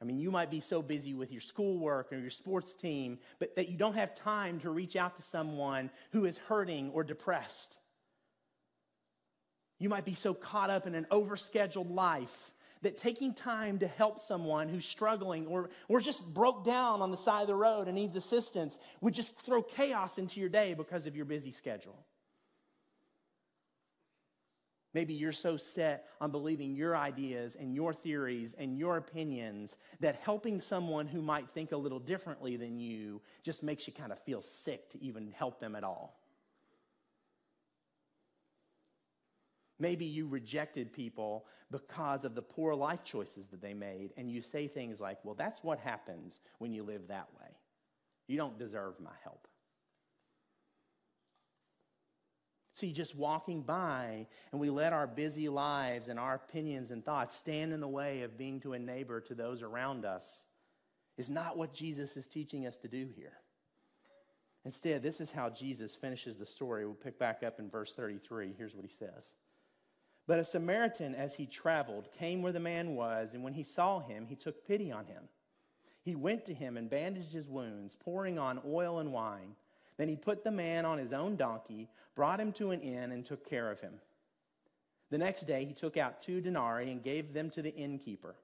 I 0.00 0.06
mean, 0.06 0.18
you 0.18 0.30
might 0.30 0.50
be 0.50 0.60
so 0.60 0.80
busy 0.80 1.12
with 1.12 1.30
your 1.30 1.42
schoolwork 1.42 2.12
or 2.12 2.16
your 2.16 2.30
sports 2.30 2.72
team, 2.72 3.18
but 3.38 3.56
that 3.56 3.68
you 3.68 3.76
don't 3.76 3.96
have 3.96 4.14
time 4.14 4.60
to 4.60 4.70
reach 4.70 4.96
out 4.96 5.16
to 5.16 5.22
someone 5.22 5.90
who 6.12 6.24
is 6.24 6.38
hurting 6.38 6.90
or 6.90 7.04
depressed. 7.04 7.76
You 9.78 9.90
might 9.90 10.06
be 10.06 10.14
so 10.14 10.32
caught 10.32 10.70
up 10.70 10.86
in 10.86 10.94
an 10.94 11.06
overscheduled 11.10 11.90
life 11.90 12.52
that 12.82 12.96
taking 12.96 13.34
time 13.34 13.78
to 13.78 13.86
help 13.86 14.20
someone 14.20 14.68
who's 14.68 14.84
struggling 14.84 15.46
or, 15.46 15.70
or 15.88 16.00
just 16.00 16.32
broke 16.32 16.64
down 16.64 17.02
on 17.02 17.10
the 17.10 17.16
side 17.16 17.42
of 17.42 17.46
the 17.46 17.54
road 17.54 17.86
and 17.86 17.94
needs 17.94 18.16
assistance 18.16 18.78
would 19.00 19.14
just 19.14 19.38
throw 19.44 19.62
chaos 19.62 20.18
into 20.18 20.40
your 20.40 20.48
day 20.48 20.74
because 20.74 21.06
of 21.06 21.14
your 21.14 21.24
busy 21.24 21.50
schedule. 21.50 22.04
Maybe 24.92 25.14
you're 25.14 25.30
so 25.30 25.56
set 25.56 26.08
on 26.20 26.32
believing 26.32 26.74
your 26.74 26.96
ideas 26.96 27.54
and 27.54 27.74
your 27.74 27.94
theories 27.94 28.54
and 28.58 28.76
your 28.76 28.96
opinions 28.96 29.76
that 30.00 30.16
helping 30.16 30.58
someone 30.58 31.06
who 31.06 31.22
might 31.22 31.48
think 31.50 31.70
a 31.70 31.76
little 31.76 32.00
differently 32.00 32.56
than 32.56 32.76
you 32.76 33.20
just 33.44 33.62
makes 33.62 33.86
you 33.86 33.92
kind 33.92 34.10
of 34.10 34.18
feel 34.24 34.42
sick 34.42 34.90
to 34.90 35.02
even 35.02 35.30
help 35.30 35.60
them 35.60 35.76
at 35.76 35.84
all. 35.84 36.19
Maybe 39.80 40.04
you 40.04 40.28
rejected 40.28 40.92
people 40.92 41.46
because 41.70 42.24
of 42.24 42.34
the 42.34 42.42
poor 42.42 42.74
life 42.74 43.02
choices 43.02 43.48
that 43.48 43.62
they 43.62 43.74
made, 43.74 44.12
and 44.16 44.30
you 44.30 44.42
say 44.42 44.68
things 44.68 45.00
like, 45.00 45.18
Well, 45.24 45.34
that's 45.34 45.64
what 45.64 45.78
happens 45.78 46.38
when 46.58 46.72
you 46.72 46.82
live 46.82 47.08
that 47.08 47.28
way. 47.40 47.48
You 48.28 48.36
don't 48.36 48.58
deserve 48.58 49.00
my 49.00 49.10
help. 49.24 49.48
See, 52.74 52.92
just 52.92 53.14
walking 53.14 53.60
by 53.60 54.26
and 54.52 54.60
we 54.60 54.70
let 54.70 54.94
our 54.94 55.06
busy 55.06 55.50
lives 55.50 56.08
and 56.08 56.18
our 56.18 56.36
opinions 56.36 56.90
and 56.90 57.04
thoughts 57.04 57.36
stand 57.36 57.74
in 57.74 57.80
the 57.80 57.88
way 57.88 58.22
of 58.22 58.38
being 58.38 58.58
to 58.60 58.72
a 58.72 58.78
neighbor 58.78 59.20
to 59.20 59.34
those 59.34 59.62
around 59.62 60.06
us 60.06 60.46
is 61.18 61.28
not 61.28 61.58
what 61.58 61.74
Jesus 61.74 62.16
is 62.16 62.26
teaching 62.26 62.66
us 62.66 62.78
to 62.78 62.88
do 62.88 63.08
here. 63.14 63.34
Instead, 64.64 65.02
this 65.02 65.20
is 65.20 65.32
how 65.32 65.50
Jesus 65.50 65.94
finishes 65.94 66.38
the 66.38 66.46
story. 66.46 66.86
We'll 66.86 66.94
pick 66.94 67.18
back 67.18 67.42
up 67.42 67.58
in 67.58 67.68
verse 67.68 67.92
33. 67.94 68.54
Here's 68.56 68.74
what 68.74 68.84
he 68.84 68.90
says. 68.90 69.34
But 70.26 70.38
a 70.38 70.44
Samaritan, 70.44 71.14
as 71.14 71.34
he 71.34 71.46
traveled, 71.46 72.08
came 72.12 72.42
where 72.42 72.52
the 72.52 72.60
man 72.60 72.94
was, 72.94 73.34
and 73.34 73.42
when 73.42 73.54
he 73.54 73.62
saw 73.62 74.00
him, 74.00 74.26
he 74.26 74.36
took 74.36 74.66
pity 74.66 74.92
on 74.92 75.06
him. 75.06 75.24
He 76.02 76.14
went 76.14 76.44
to 76.46 76.54
him 76.54 76.76
and 76.76 76.88
bandaged 76.88 77.32
his 77.32 77.48
wounds, 77.48 77.96
pouring 77.96 78.38
on 78.38 78.62
oil 78.66 78.98
and 79.00 79.12
wine. 79.12 79.56
Then 79.96 80.08
he 80.08 80.16
put 80.16 80.44
the 80.44 80.50
man 80.50 80.86
on 80.86 80.98
his 80.98 81.12
own 81.12 81.36
donkey, 81.36 81.88
brought 82.14 82.40
him 82.40 82.52
to 82.52 82.70
an 82.70 82.80
inn, 82.80 83.12
and 83.12 83.24
took 83.24 83.48
care 83.48 83.70
of 83.70 83.80
him. 83.80 83.94
The 85.10 85.18
next 85.18 85.42
day 85.42 85.64
he 85.64 85.74
took 85.74 85.96
out 85.96 86.22
two 86.22 86.40
denarii 86.40 86.90
and 86.90 87.02
gave 87.02 87.34
them 87.34 87.50
to 87.50 87.62
the 87.62 87.74
innkeeper. 87.74 88.36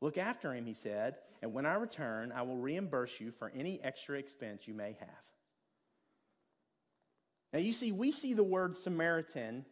Look 0.00 0.18
after 0.18 0.52
him, 0.52 0.66
he 0.66 0.74
said, 0.74 1.16
and 1.40 1.54
when 1.54 1.64
I 1.64 1.74
return, 1.74 2.32
I 2.32 2.42
will 2.42 2.56
reimburse 2.56 3.20
you 3.20 3.30
for 3.30 3.52
any 3.54 3.80
extra 3.82 4.18
expense 4.18 4.66
you 4.66 4.74
may 4.74 4.96
have. 4.98 5.08
Now, 7.52 7.60
you 7.60 7.72
see, 7.72 7.92
we 7.92 8.10
see 8.10 8.34
the 8.34 8.42
word 8.42 8.76
Samaritan 8.76 9.64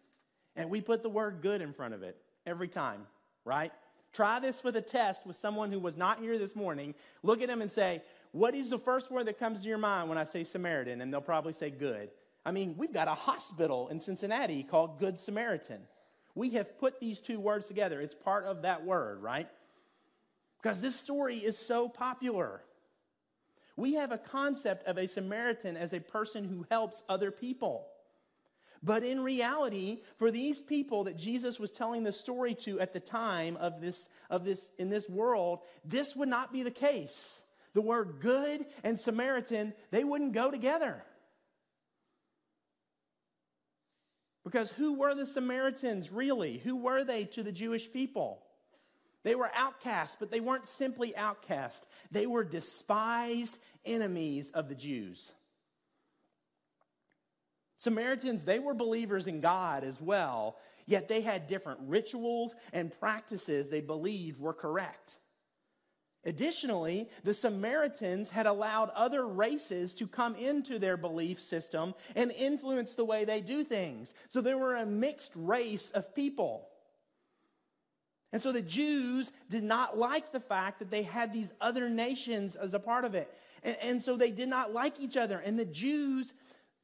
and 0.56 0.70
we 0.70 0.80
put 0.80 1.02
the 1.02 1.08
word 1.08 1.38
good 1.42 1.60
in 1.60 1.72
front 1.72 1.94
of 1.94 2.02
it 2.02 2.16
every 2.46 2.68
time, 2.68 3.06
right? 3.44 3.72
Try 4.12 4.40
this 4.40 4.62
with 4.62 4.76
a 4.76 4.82
test 4.82 5.26
with 5.26 5.36
someone 5.36 5.72
who 5.72 5.78
was 5.78 5.96
not 5.96 6.20
here 6.20 6.38
this 6.38 6.54
morning. 6.54 6.94
Look 7.22 7.40
at 7.40 7.48
them 7.48 7.62
and 7.62 7.72
say, 7.72 8.02
what 8.32 8.54
is 8.54 8.70
the 8.70 8.78
first 8.78 9.10
word 9.10 9.26
that 9.26 9.38
comes 9.38 9.60
to 9.60 9.68
your 9.68 9.78
mind 9.78 10.08
when 10.08 10.18
I 10.18 10.24
say 10.24 10.44
Samaritan? 10.44 11.00
And 11.00 11.12
they'll 11.12 11.20
probably 11.20 11.52
say 11.52 11.70
good. 11.70 12.10
I 12.44 12.50
mean, 12.50 12.74
we've 12.76 12.92
got 12.92 13.08
a 13.08 13.14
hospital 13.14 13.88
in 13.88 14.00
Cincinnati 14.00 14.62
called 14.62 14.98
Good 14.98 15.18
Samaritan. 15.18 15.80
We 16.34 16.50
have 16.50 16.78
put 16.78 16.98
these 16.98 17.20
two 17.20 17.38
words 17.38 17.68
together. 17.68 18.00
It's 18.00 18.14
part 18.14 18.44
of 18.44 18.62
that 18.62 18.84
word, 18.84 19.22
right? 19.22 19.48
Because 20.60 20.80
this 20.80 20.96
story 20.96 21.36
is 21.36 21.58
so 21.58 21.88
popular. 21.88 22.62
We 23.76 23.94
have 23.94 24.12
a 24.12 24.18
concept 24.18 24.86
of 24.86 24.98
a 24.98 25.08
Samaritan 25.08 25.76
as 25.76 25.92
a 25.92 26.00
person 26.00 26.44
who 26.44 26.66
helps 26.70 27.02
other 27.08 27.30
people. 27.30 27.86
But 28.82 29.04
in 29.04 29.20
reality, 29.20 30.00
for 30.16 30.30
these 30.30 30.60
people 30.60 31.04
that 31.04 31.16
Jesus 31.16 31.60
was 31.60 31.70
telling 31.70 32.02
the 32.02 32.12
story 32.12 32.54
to 32.56 32.80
at 32.80 32.92
the 32.92 33.00
time 33.00 33.56
of 33.58 33.80
this, 33.80 34.08
of 34.28 34.44
this 34.44 34.72
in 34.78 34.90
this 34.90 35.08
world, 35.08 35.60
this 35.84 36.16
would 36.16 36.28
not 36.28 36.52
be 36.52 36.62
the 36.62 36.70
case 36.70 37.42
the 37.74 37.80
word 37.80 38.18
good 38.20 38.66
and 38.84 39.00
Samaritan, 39.00 39.74
they 39.90 40.04
wouldn't 40.04 40.32
go 40.32 40.50
together. 40.50 41.02
Because 44.44 44.70
who 44.70 44.94
were 44.94 45.14
the 45.14 45.26
Samaritans 45.26 46.10
really? 46.10 46.58
Who 46.58 46.76
were 46.76 47.04
they 47.04 47.24
to 47.26 47.42
the 47.42 47.52
Jewish 47.52 47.90
people? 47.92 48.42
They 49.22 49.36
were 49.36 49.50
outcasts, 49.54 50.16
but 50.18 50.30
they 50.30 50.40
weren't 50.40 50.66
simply 50.66 51.16
outcasts. 51.16 51.86
They 52.10 52.26
were 52.26 52.42
despised 52.42 53.56
enemies 53.84 54.50
of 54.50 54.68
the 54.68 54.74
Jews. 54.74 55.32
Samaritans, 57.82 58.44
they 58.44 58.60
were 58.60 58.74
believers 58.74 59.26
in 59.26 59.40
God 59.40 59.82
as 59.82 60.00
well, 60.00 60.56
yet 60.86 61.08
they 61.08 61.20
had 61.20 61.48
different 61.48 61.80
rituals 61.88 62.54
and 62.72 62.96
practices 63.00 63.66
they 63.66 63.80
believed 63.80 64.38
were 64.38 64.52
correct. 64.52 65.18
Additionally, 66.24 67.08
the 67.24 67.34
Samaritans 67.34 68.30
had 68.30 68.46
allowed 68.46 68.90
other 68.90 69.26
races 69.26 69.94
to 69.94 70.06
come 70.06 70.36
into 70.36 70.78
their 70.78 70.96
belief 70.96 71.40
system 71.40 71.92
and 72.14 72.30
influence 72.30 72.94
the 72.94 73.04
way 73.04 73.24
they 73.24 73.40
do 73.40 73.64
things. 73.64 74.14
So 74.28 74.40
they 74.40 74.54
were 74.54 74.76
a 74.76 74.86
mixed 74.86 75.32
race 75.34 75.90
of 75.90 76.14
people. 76.14 76.68
And 78.32 78.40
so 78.40 78.52
the 78.52 78.62
Jews 78.62 79.32
did 79.50 79.64
not 79.64 79.98
like 79.98 80.30
the 80.30 80.38
fact 80.38 80.78
that 80.78 80.92
they 80.92 81.02
had 81.02 81.32
these 81.32 81.52
other 81.60 81.88
nations 81.88 82.54
as 82.54 82.74
a 82.74 82.78
part 82.78 83.04
of 83.04 83.16
it. 83.16 83.28
And, 83.64 83.76
and 83.82 84.02
so 84.02 84.16
they 84.16 84.30
did 84.30 84.48
not 84.48 84.72
like 84.72 85.00
each 85.00 85.16
other. 85.16 85.38
And 85.40 85.58
the 85.58 85.64
Jews 85.64 86.32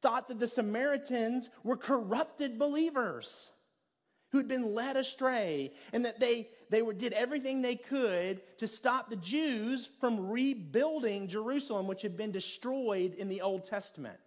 thought 0.01 0.27
that 0.29 0.39
the 0.39 0.47
Samaritans 0.47 1.49
were 1.63 1.77
corrupted 1.77 2.57
believers 2.57 3.51
who'd 4.31 4.47
been 4.47 4.73
led 4.73 4.95
astray 4.95 5.71
and 5.91 6.05
that 6.05 6.19
they, 6.19 6.47
they 6.69 6.81
were, 6.81 6.93
did 6.93 7.13
everything 7.13 7.61
they 7.61 7.75
could 7.75 8.41
to 8.57 8.67
stop 8.67 9.09
the 9.09 9.15
Jews 9.15 9.89
from 9.99 10.29
rebuilding 10.29 11.27
Jerusalem, 11.27 11.87
which 11.87 12.03
had 12.03 12.15
been 12.15 12.31
destroyed 12.31 13.13
in 13.15 13.27
the 13.27 13.41
Old 13.41 13.65
Testament. 13.65 14.19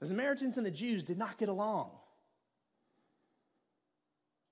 The 0.00 0.06
Samaritans 0.06 0.56
and 0.56 0.66
the 0.66 0.70
Jews 0.70 1.04
did 1.04 1.18
not 1.18 1.38
get 1.38 1.48
along. 1.48 1.90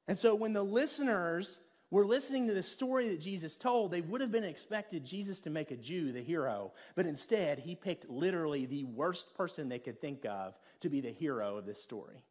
And 0.06 0.18
so 0.18 0.34
when 0.34 0.52
the 0.52 0.62
listeners 0.62 1.58
were 1.90 2.06
listening 2.06 2.46
to 2.46 2.54
the 2.54 2.62
story 2.62 3.08
that 3.08 3.20
Jesus 3.20 3.56
told, 3.56 3.90
they 3.90 4.00
would 4.00 4.20
have 4.20 4.30
been 4.30 4.44
expected 4.44 5.04
Jesus 5.04 5.40
to 5.40 5.50
make 5.50 5.70
a 5.70 5.76
Jew 5.76 6.12
the 6.12 6.22
hero. 6.22 6.72
But 6.94 7.06
instead, 7.06 7.58
he 7.58 7.74
picked 7.74 8.08
literally 8.08 8.66
the 8.66 8.84
worst 8.84 9.34
person 9.34 9.68
they 9.68 9.78
could 9.78 10.00
think 10.00 10.24
of 10.24 10.56
to 10.80 10.88
be 10.88 11.00
the 11.00 11.10
hero 11.10 11.56
of 11.56 11.66
this 11.66 11.82
story. 11.82 12.24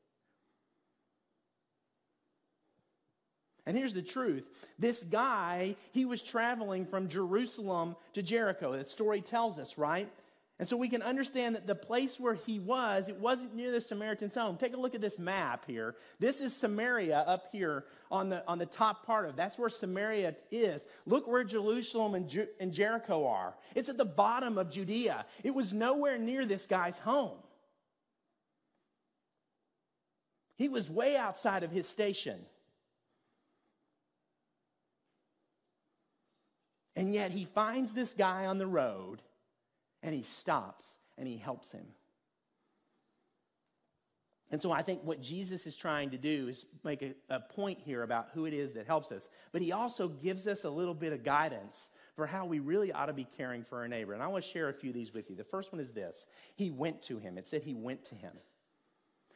And 3.66 3.78
here's 3.78 3.94
the 3.94 4.02
truth 4.02 4.50
this 4.80 5.04
guy, 5.04 5.76
he 5.92 6.06
was 6.06 6.22
traveling 6.22 6.86
from 6.86 7.10
Jerusalem 7.10 7.96
to 8.14 8.24
Jericho. 8.24 8.72
That 8.72 8.90
story 8.90 9.22
tells 9.22 9.60
us, 9.60 9.78
right? 9.78 10.10
And 10.60 10.68
so 10.68 10.76
we 10.76 10.90
can 10.90 11.02
understand 11.02 11.56
that 11.56 11.66
the 11.66 11.74
place 11.74 12.20
where 12.20 12.34
he 12.34 12.60
was, 12.60 13.08
it 13.08 13.16
wasn't 13.16 13.56
near 13.56 13.72
the 13.72 13.80
Samaritan's 13.80 14.36
home. 14.36 14.58
Take 14.58 14.74
a 14.74 14.78
look 14.78 14.94
at 14.94 15.00
this 15.00 15.18
map 15.18 15.64
here. 15.66 15.96
This 16.20 16.42
is 16.42 16.54
Samaria 16.54 17.20
up 17.20 17.48
here 17.54 17.86
on 18.12 18.30
the, 18.30 18.46
on 18.46 18.60
the 18.60 18.66
top 18.66 19.06
part 19.06 19.26
of. 19.26 19.38
That's 19.38 19.58
where 19.58 19.70
Samaria 19.70 20.36
is. 20.52 20.86
Look 21.06 21.28
where 21.30 21.46
Jerusalem 21.46 22.14
and, 22.14 22.28
Ju- 22.28 22.50
and 22.60 22.74
Jericho 22.74 23.26
are. 23.26 23.56
It's 23.74 23.88
at 23.88 23.98
the 23.98 24.04
bottom 24.04 24.58
of 24.58 24.70
Judea. 24.70 25.26
It 25.46 25.56
was 25.56 25.72
nowhere 25.72 26.18
near 26.18 26.46
this 26.46 26.66
guy's 26.66 27.00
home. 27.00 27.38
He 30.58 30.68
was 30.68 30.90
way 30.90 31.16
outside 31.16 31.64
of 31.64 31.72
his 31.72 31.88
station. 31.88 32.38
And 36.98 37.14
yet 37.14 37.32
he 37.32 37.46
finds 37.46 37.94
this 37.94 38.12
guy 38.12 38.46
on 38.46 38.58
the 38.58 38.68
road 38.68 39.22
and 40.02 40.14
he 40.14 40.24
stops 40.24 40.98
and 41.18 41.28
he 41.28 41.38
helps 41.38 41.72
him. 41.72 41.86
And 44.52 44.60
so 44.60 44.72
I 44.72 44.82
think 44.82 45.04
what 45.04 45.22
Jesus 45.22 45.68
is 45.68 45.76
trying 45.76 46.10
to 46.10 46.18
do 46.18 46.48
is 46.48 46.66
make 46.84 47.04
a, 47.04 47.14
a, 47.30 47.40
point 47.40 47.80
here 47.80 48.02
about 48.02 48.30
who 48.34 48.46
it 48.46 48.54
is 48.54 48.74
that 48.74 48.88
helps 48.88 49.12
us. 49.12 49.30
But 49.52 49.62
he 49.62 49.72
also 49.72 50.08
gives 50.08 50.48
us 50.48 50.64
a 50.64 50.70
little 50.70 50.96
bit 50.96 51.14
of 51.14 51.24
guidance 51.24 51.92
for 52.16 52.26
how 52.26 52.46
we 52.48 52.58
really 52.58 52.92
ought 52.92 53.06
to 53.06 53.14
be 53.14 53.28
caring 53.38 53.64
for 53.64 53.78
our 53.78 53.88
neighbor. 53.88 54.14
And 54.14 54.24
I 54.24 54.28
want 54.28 54.44
to 54.44 54.50
share 54.50 54.70
a 54.70 54.74
few 54.74 54.90
of 54.90 54.96
these 54.96 55.14
with 55.14 55.30
you. 55.30 55.36
The 55.36 55.44
first 55.44 55.72
one 55.72 55.80
is 55.80 55.92
this 55.92 56.26
He 56.56 56.72
went 56.72 57.04
to 57.04 57.20
him. 57.20 57.38
It 57.38 57.48
said 57.48 57.62
he 57.62 57.76
went 57.76 58.04
to 58.06 58.16
him. 58.16 58.34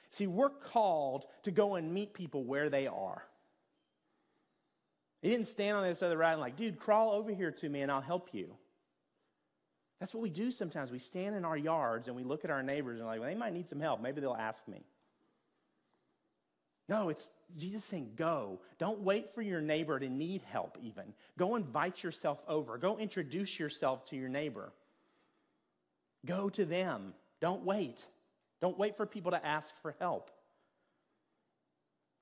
See, 0.10 0.26
we're 0.26 0.50
called 0.50 1.26
to 1.44 1.52
go 1.52 1.76
and 1.76 1.94
meet 1.94 2.14
people 2.14 2.44
where 2.44 2.70
they 2.70 2.88
are. 2.88 3.24
He 5.22 5.30
didn't 5.30 5.48
stand 5.48 5.78
on 5.78 5.84
this 5.84 6.04
other 6.04 6.18
ride 6.18 6.34
and 6.34 6.42
like, 6.42 6.58
dude, 6.58 6.80
crawl 6.80 7.12
over 7.12 7.32
here 7.32 7.52
to 7.52 7.70
me 7.70 7.82
and 7.82 7.92
I'll 7.92 8.02
help 8.02 8.30
you. 8.34 8.56
That's 10.04 10.14
what 10.14 10.22
we 10.22 10.30
do 10.30 10.52
sometimes. 10.52 10.92
We 10.92 11.00
stand 11.00 11.34
in 11.34 11.46
our 11.46 11.56
yards 11.56 12.08
and 12.08 12.16
we 12.18 12.26
look 12.26 12.44
at 12.44 12.52
our 12.52 12.62
neighbors 12.62 13.00
and 13.00 13.08
like, 13.08 13.22
well, 13.22 13.30
they 13.30 13.36
might 13.36 13.54
need 13.54 13.70
some 13.70 13.80
help. 13.80 14.02
Maybe 14.02 14.20
they'll 14.20 14.36
ask 14.36 14.68
me. 14.68 14.84
No, 16.90 17.08
it's 17.08 17.30
Jesus 17.58 17.86
saying, 17.86 18.12
go. 18.18 18.60
Don't 18.80 19.00
wait 19.00 19.34
for 19.34 19.42
your 19.42 19.62
neighbor 19.62 19.98
to 19.98 20.10
need 20.10 20.42
help, 20.52 20.78
even. 20.82 21.14
Go 21.38 21.56
invite 21.56 22.04
yourself 22.04 22.44
over. 22.50 22.78
Go 22.78 22.98
introduce 22.98 23.58
yourself 23.58 24.04
to 24.10 24.18
your 24.18 24.28
neighbor. 24.28 24.74
Go 26.26 26.50
to 26.50 26.66
them. 26.66 27.14
Don't 27.40 27.64
wait. 27.64 28.06
Don't 28.60 28.78
wait 28.78 28.98
for 28.98 29.06
people 29.06 29.32
to 29.32 29.46
ask 29.46 29.74
for 29.82 29.96
help. 30.02 30.32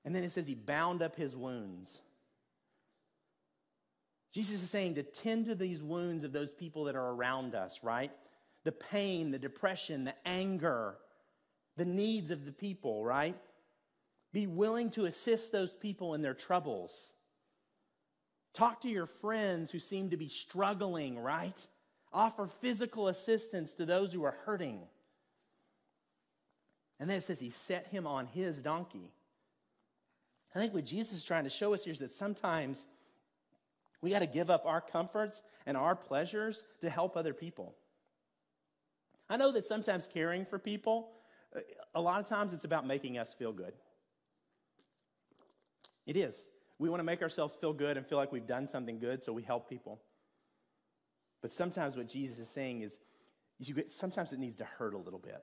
And 0.04 0.14
then 0.14 0.22
it 0.22 0.30
says 0.30 0.46
he 0.46 0.54
bound 0.54 1.02
up 1.02 1.16
his 1.16 1.34
wounds. 1.34 2.00
Jesus 4.32 4.62
is 4.62 4.70
saying 4.70 4.94
to 4.94 5.02
tend 5.02 5.46
to 5.46 5.54
these 5.54 5.82
wounds 5.82 6.24
of 6.24 6.32
those 6.32 6.52
people 6.52 6.84
that 6.84 6.96
are 6.96 7.10
around 7.10 7.54
us, 7.54 7.80
right? 7.82 8.10
The 8.64 8.72
pain, 8.72 9.30
the 9.30 9.38
depression, 9.38 10.04
the 10.04 10.14
anger, 10.24 10.96
the 11.76 11.84
needs 11.84 12.30
of 12.30 12.46
the 12.46 12.52
people, 12.52 13.04
right? 13.04 13.36
Be 14.32 14.46
willing 14.46 14.90
to 14.92 15.04
assist 15.04 15.52
those 15.52 15.72
people 15.72 16.14
in 16.14 16.22
their 16.22 16.34
troubles. 16.34 17.12
Talk 18.54 18.80
to 18.82 18.88
your 18.88 19.06
friends 19.06 19.70
who 19.70 19.78
seem 19.78 20.10
to 20.10 20.16
be 20.16 20.28
struggling, 20.28 21.18
right? 21.18 21.66
Offer 22.12 22.46
physical 22.46 23.08
assistance 23.08 23.74
to 23.74 23.84
those 23.84 24.12
who 24.12 24.24
are 24.24 24.36
hurting. 24.44 24.80
And 26.98 27.10
then 27.10 27.18
it 27.18 27.22
says 27.22 27.40
he 27.40 27.50
set 27.50 27.88
him 27.88 28.06
on 28.06 28.26
his 28.26 28.62
donkey. 28.62 29.10
I 30.54 30.58
think 30.58 30.72
what 30.72 30.84
Jesus 30.84 31.18
is 31.18 31.24
trying 31.24 31.44
to 31.44 31.50
show 31.50 31.74
us 31.74 31.84
here 31.84 31.92
is 31.92 31.98
that 31.98 32.12
sometimes 32.14 32.86
we 34.02 34.10
got 34.10 34.18
to 34.18 34.26
give 34.26 34.50
up 34.50 34.66
our 34.66 34.80
comforts 34.80 35.40
and 35.64 35.76
our 35.76 35.96
pleasures 35.96 36.64
to 36.80 36.90
help 36.90 37.16
other 37.16 37.32
people. 37.32 37.74
I 39.30 39.36
know 39.36 39.52
that 39.52 39.64
sometimes 39.64 40.08
caring 40.12 40.44
for 40.44 40.58
people, 40.58 41.10
uh, 41.56 41.60
a 41.94 42.00
lot 42.00 42.20
of 42.20 42.26
times 42.26 42.52
it's 42.52 42.64
about 42.64 42.86
making 42.86 43.16
us 43.16 43.32
feel 43.32 43.52
good. 43.52 43.72
It 46.04 46.16
is. 46.16 46.36
We 46.78 46.90
want 46.90 47.00
to 47.00 47.04
make 47.04 47.22
ourselves 47.22 47.54
feel 47.54 47.72
good 47.72 47.96
and 47.96 48.04
feel 48.04 48.18
like 48.18 48.32
we've 48.32 48.46
done 48.46 48.66
something 48.66 48.98
good, 48.98 49.22
so 49.22 49.32
we 49.32 49.42
help 49.42 49.70
people. 49.70 50.00
But 51.40 51.52
sometimes 51.52 51.96
what 51.96 52.08
Jesus 52.08 52.40
is 52.40 52.48
saying 52.48 52.82
is, 52.82 52.98
get, 53.62 53.92
sometimes 53.92 54.32
it 54.32 54.40
needs 54.40 54.56
to 54.56 54.64
hurt 54.64 54.94
a 54.94 54.98
little 54.98 55.20
bit. 55.20 55.42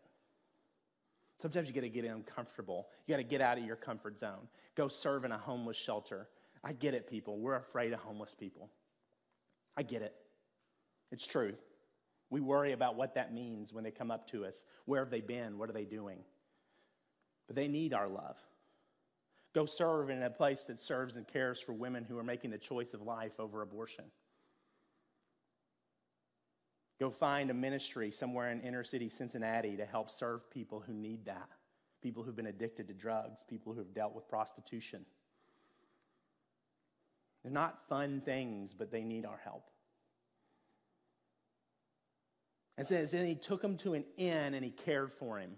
Sometimes 1.41 1.69
you 1.69 1.73
got 1.73 1.81
to 1.81 1.89
get 1.89 2.03
uncomfortable. 2.03 2.87
You 3.07 3.13
got 3.13 3.17
to 3.17 3.23
get 3.23 3.39
out 3.39 3.57
of 3.57 3.63
your 3.63 3.77
comfort 3.77 4.19
zone. 4.19 4.49
Go 4.75 4.89
serve 4.89 5.23
in 5.23 5.31
a 5.31 5.37
homeless 5.37 5.77
shelter. 5.77 6.27
I 6.63 6.73
get 6.73 6.93
it, 6.93 7.09
people. 7.09 7.37
We're 7.37 7.55
afraid 7.55 7.93
of 7.93 7.99
homeless 7.99 8.35
people. 8.35 8.69
I 9.77 9.83
get 9.83 10.01
it. 10.01 10.13
It's 11.11 11.25
true. 11.25 11.53
We 12.29 12.41
worry 12.41 12.73
about 12.73 12.95
what 12.95 13.15
that 13.15 13.33
means 13.33 13.73
when 13.73 13.83
they 13.83 13.91
come 13.91 14.11
up 14.11 14.29
to 14.31 14.45
us. 14.45 14.63
Where 14.85 15.01
have 15.01 15.09
they 15.09 15.21
been? 15.21 15.57
What 15.57 15.69
are 15.69 15.73
they 15.73 15.85
doing? 15.85 16.19
But 17.47 17.55
they 17.55 17.67
need 17.67 17.93
our 17.93 18.07
love. 18.07 18.37
Go 19.53 19.65
serve 19.65 20.09
in 20.09 20.21
a 20.21 20.29
place 20.29 20.63
that 20.63 20.79
serves 20.79 21.15
and 21.15 21.27
cares 21.27 21.59
for 21.59 21.73
women 21.73 22.05
who 22.07 22.19
are 22.19 22.23
making 22.23 22.51
the 22.51 22.57
choice 22.57 22.93
of 22.93 23.01
life 23.01 23.39
over 23.39 23.61
abortion. 23.61 24.05
Go 26.99 27.09
find 27.09 27.49
a 27.49 27.53
ministry 27.53 28.11
somewhere 28.11 28.51
in 28.51 28.61
inner 28.61 28.83
city 28.83 29.09
Cincinnati 29.09 29.77
to 29.77 29.85
help 29.85 30.11
serve 30.11 30.51
people 30.51 30.83
who 30.85 30.93
need 30.93 31.25
that. 31.25 31.49
People 32.03 32.23
who've 32.23 32.35
been 32.35 32.45
addicted 32.45 32.87
to 32.89 32.93
drugs, 32.93 33.43
people 33.47 33.73
who 33.73 33.79
have 33.79 33.93
dealt 33.93 34.13
with 34.13 34.27
prostitution. 34.27 35.05
They're 37.49 37.53
not 37.55 37.87
fun 37.89 38.21
things, 38.21 38.75
but 38.77 38.91
they 38.91 39.03
need 39.03 39.25
our 39.25 39.39
help. 39.43 39.63
And 42.77 42.87
says, 42.87 43.11
and 43.15 43.27
he 43.27 43.33
took 43.33 43.63
him 43.63 43.75
to 43.77 43.95
an 43.95 44.05
inn 44.17 44.53
and 44.53 44.63
he 44.63 44.69
cared 44.69 45.11
for 45.11 45.39
him. 45.39 45.55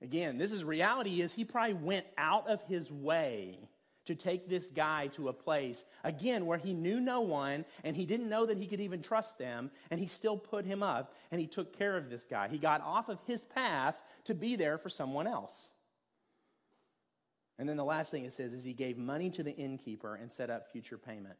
Again, 0.00 0.38
this 0.38 0.52
is 0.52 0.62
reality 0.62 1.20
is 1.20 1.32
he 1.32 1.44
probably 1.44 1.74
went 1.74 2.06
out 2.16 2.48
of 2.48 2.62
his 2.68 2.92
way 2.92 3.58
to 4.04 4.14
take 4.14 4.48
this 4.48 4.68
guy 4.68 5.08
to 5.08 5.28
a 5.28 5.32
place 5.32 5.82
again 6.04 6.46
where 6.46 6.58
he 6.58 6.72
knew 6.72 7.00
no 7.00 7.20
one 7.20 7.64
and 7.82 7.96
he 7.96 8.06
didn't 8.06 8.28
know 8.28 8.46
that 8.46 8.58
he 8.58 8.66
could 8.66 8.80
even 8.80 9.02
trust 9.02 9.36
them 9.38 9.70
and 9.90 9.98
he 9.98 10.06
still 10.06 10.36
put 10.36 10.64
him 10.64 10.82
up 10.82 11.14
and 11.32 11.40
he 11.40 11.46
took 11.48 11.76
care 11.76 11.96
of 11.96 12.08
this 12.08 12.24
guy. 12.24 12.46
He 12.46 12.58
got 12.58 12.82
off 12.82 13.08
of 13.08 13.18
his 13.26 13.42
path 13.42 13.96
to 14.24 14.34
be 14.34 14.54
there 14.54 14.78
for 14.78 14.88
someone 14.88 15.26
else. 15.26 15.72
And 17.62 17.68
then 17.68 17.76
the 17.76 17.84
last 17.84 18.10
thing 18.10 18.24
it 18.24 18.32
says 18.32 18.54
is 18.54 18.64
he 18.64 18.72
gave 18.72 18.98
money 18.98 19.30
to 19.30 19.44
the 19.44 19.54
innkeeper 19.54 20.16
and 20.16 20.32
set 20.32 20.50
up 20.50 20.72
future 20.72 20.98
payment. 20.98 21.36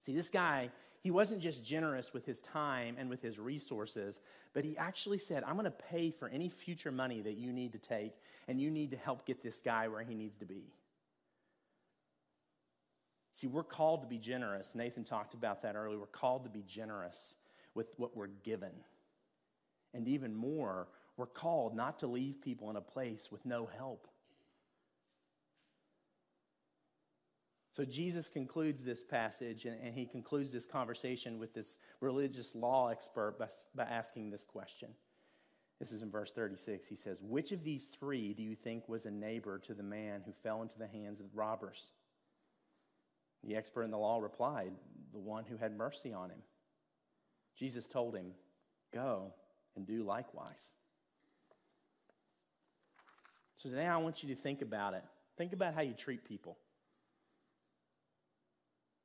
See, 0.00 0.14
this 0.14 0.30
guy, 0.30 0.70
he 1.02 1.10
wasn't 1.10 1.42
just 1.42 1.62
generous 1.62 2.14
with 2.14 2.24
his 2.24 2.40
time 2.40 2.96
and 2.98 3.10
with 3.10 3.20
his 3.20 3.38
resources, 3.38 4.18
but 4.54 4.64
he 4.64 4.78
actually 4.78 5.18
said, 5.18 5.44
I'm 5.44 5.56
going 5.56 5.66
to 5.66 5.70
pay 5.72 6.10
for 6.10 6.30
any 6.30 6.48
future 6.48 6.90
money 6.90 7.20
that 7.20 7.34
you 7.34 7.52
need 7.52 7.72
to 7.72 7.78
take, 7.78 8.14
and 8.48 8.58
you 8.58 8.70
need 8.70 8.92
to 8.92 8.96
help 8.96 9.26
get 9.26 9.42
this 9.42 9.60
guy 9.60 9.88
where 9.88 10.02
he 10.02 10.14
needs 10.14 10.38
to 10.38 10.46
be. 10.46 10.72
See, 13.34 13.46
we're 13.46 13.62
called 13.62 14.00
to 14.00 14.08
be 14.08 14.16
generous. 14.16 14.74
Nathan 14.74 15.04
talked 15.04 15.34
about 15.34 15.60
that 15.64 15.76
earlier. 15.76 15.98
We're 15.98 16.06
called 16.06 16.44
to 16.44 16.50
be 16.50 16.62
generous 16.66 17.36
with 17.74 17.88
what 17.98 18.16
we're 18.16 18.28
given. 18.28 18.72
And 19.92 20.08
even 20.08 20.34
more, 20.34 20.88
we're 21.18 21.26
called 21.26 21.76
not 21.76 21.98
to 21.98 22.06
leave 22.06 22.40
people 22.40 22.70
in 22.70 22.76
a 22.76 22.80
place 22.80 23.28
with 23.30 23.44
no 23.44 23.68
help. 23.76 24.08
So 27.72 27.84
Jesus 27.84 28.28
concludes 28.28 28.82
this 28.82 29.04
passage 29.04 29.64
and, 29.64 29.76
and, 29.80 29.94
he 29.94 30.04
concludes 30.04 30.52
this 30.52 30.66
conversation 30.66 31.38
with 31.38 31.54
this 31.54 31.78
religious 32.00 32.54
law 32.54 32.88
expert 32.88 33.36
by, 33.38 33.46
by 33.74 33.84
asking 33.84 34.30
this 34.30 34.44
question. 34.44 34.90
This 35.78 35.92
is 35.92 36.02
in 36.02 36.10
verse 36.10 36.32
36. 36.32 36.86
He 36.88 36.96
says, 36.96 37.20
Which 37.22 37.52
of 37.52 37.62
these 37.62 37.86
three 37.86 38.34
do 38.34 38.42
you 38.42 38.56
think 38.56 38.88
was 38.88 39.06
a 39.06 39.10
neighbor 39.10 39.58
to 39.60 39.74
the 39.74 39.84
man 39.84 40.22
who 40.26 40.32
fell 40.32 40.62
into 40.62 40.78
the 40.78 40.88
hands 40.88 41.20
of 41.20 41.26
robbers? 41.34 41.92
The 43.44 43.56
expert 43.56 43.84
in 43.84 43.90
the 43.90 43.98
law 43.98 44.18
replied, 44.18 44.72
The 45.12 45.20
one 45.20 45.44
who 45.44 45.56
had 45.56 45.76
mercy 45.76 46.12
on 46.12 46.30
him. 46.30 46.42
Jesus 47.56 47.86
told 47.86 48.14
him, 48.14 48.32
Go 48.92 49.32
and 49.76 49.86
do 49.86 50.02
likewise. 50.02 50.72
So 53.56 53.68
today 53.68 53.86
I 53.86 53.96
want 53.98 54.22
you 54.22 54.34
to 54.34 54.40
think 54.40 54.60
about 54.60 54.94
it. 54.94 55.04
Think 55.38 55.52
about 55.52 55.74
how 55.74 55.82
you 55.82 55.94
treat 55.94 56.24
people. 56.24 56.58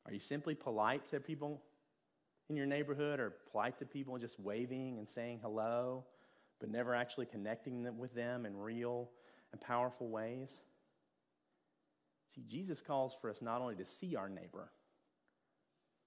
Are 0.06 0.14
you 0.14 0.20
simply 0.20 0.56
polite 0.56 1.06
to 1.08 1.20
people 1.20 1.62
in 2.50 2.56
your 2.56 2.68
neighborhood 2.68 3.20
or 3.20 3.34
polite 3.52 3.80
to 3.80 3.86
people 3.86 4.18
just 4.18 4.40
waving 4.40 5.00
and 5.00 5.10
saying 5.10 5.40
hello, 5.42 6.06
but 6.60 6.70
never 6.70 6.94
actually 6.94 7.26
connecting 7.26 7.98
with 7.98 8.14
them 8.14 8.46
in 8.46 8.56
real 8.56 9.10
and 9.52 9.60
powerful 9.60 10.08
ways? 10.08 10.62
See, 12.36 12.44
Jesus 12.48 12.82
calls 12.82 13.16
for 13.20 13.30
us 13.30 13.42
not 13.42 13.62
only 13.62 13.76
to 13.76 13.86
see 13.86 14.16
our 14.16 14.30
neighbor, 14.30 14.70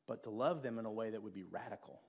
but 0.06 0.22
to 0.22 0.30
love 0.30 0.62
them 0.62 0.78
in 0.78 0.86
a 0.86 0.92
way 0.92 1.10
that 1.10 1.22
would 1.22 1.34
be 1.34 1.44
radical. 1.44 2.00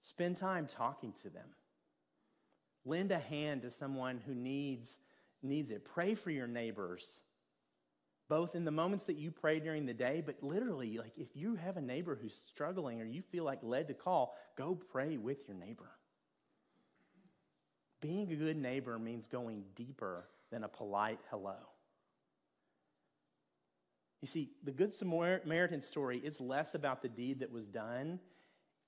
Spend 0.00 0.36
time 0.36 0.66
talking 0.66 1.12
to 1.22 1.30
them. 1.30 1.48
Lend 2.84 3.12
a 3.12 3.18
hand 3.18 3.62
to 3.62 3.70
someone 3.70 4.20
who 4.26 4.34
needs, 4.34 4.98
needs 5.42 5.70
it. 5.70 5.84
Pray 5.84 6.14
for 6.14 6.30
your 6.30 6.46
neighbors 6.46 7.20
both 8.28 8.54
in 8.54 8.64
the 8.64 8.70
moments 8.70 9.06
that 9.06 9.16
you 9.16 9.30
pray 9.30 9.58
during 9.58 9.86
the 9.86 9.94
day, 9.94 10.22
but 10.24 10.42
literally, 10.42 10.98
like 10.98 11.16
if 11.16 11.28
you 11.34 11.54
have 11.56 11.76
a 11.76 11.82
neighbor 11.82 12.18
who's 12.20 12.40
struggling 12.46 13.00
or 13.00 13.04
you 13.04 13.22
feel 13.22 13.44
like 13.44 13.60
led 13.62 13.88
to 13.88 13.94
call, 13.94 14.36
go 14.56 14.74
pray 14.74 15.16
with 15.16 15.48
your 15.48 15.56
neighbor. 15.56 15.90
Being 18.00 18.30
a 18.30 18.36
good 18.36 18.56
neighbor 18.56 18.98
means 18.98 19.26
going 19.26 19.64
deeper 19.74 20.28
than 20.50 20.62
a 20.62 20.68
polite 20.68 21.20
hello. 21.30 21.56
You 24.20 24.28
see, 24.28 24.50
the 24.64 24.72
Good 24.72 24.94
Samaritan 24.94 25.80
story 25.80 26.18
is 26.18 26.40
less 26.40 26.74
about 26.74 27.02
the 27.02 27.08
deed 27.08 27.40
that 27.40 27.52
was 27.52 27.66
done 27.66 28.18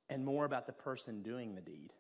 and 0.09 0.24
more 0.24 0.44
about 0.44 0.66
the 0.66 0.72
person 0.72 1.22
doing 1.22 1.55
the 1.55 1.61
deed. 1.61 1.92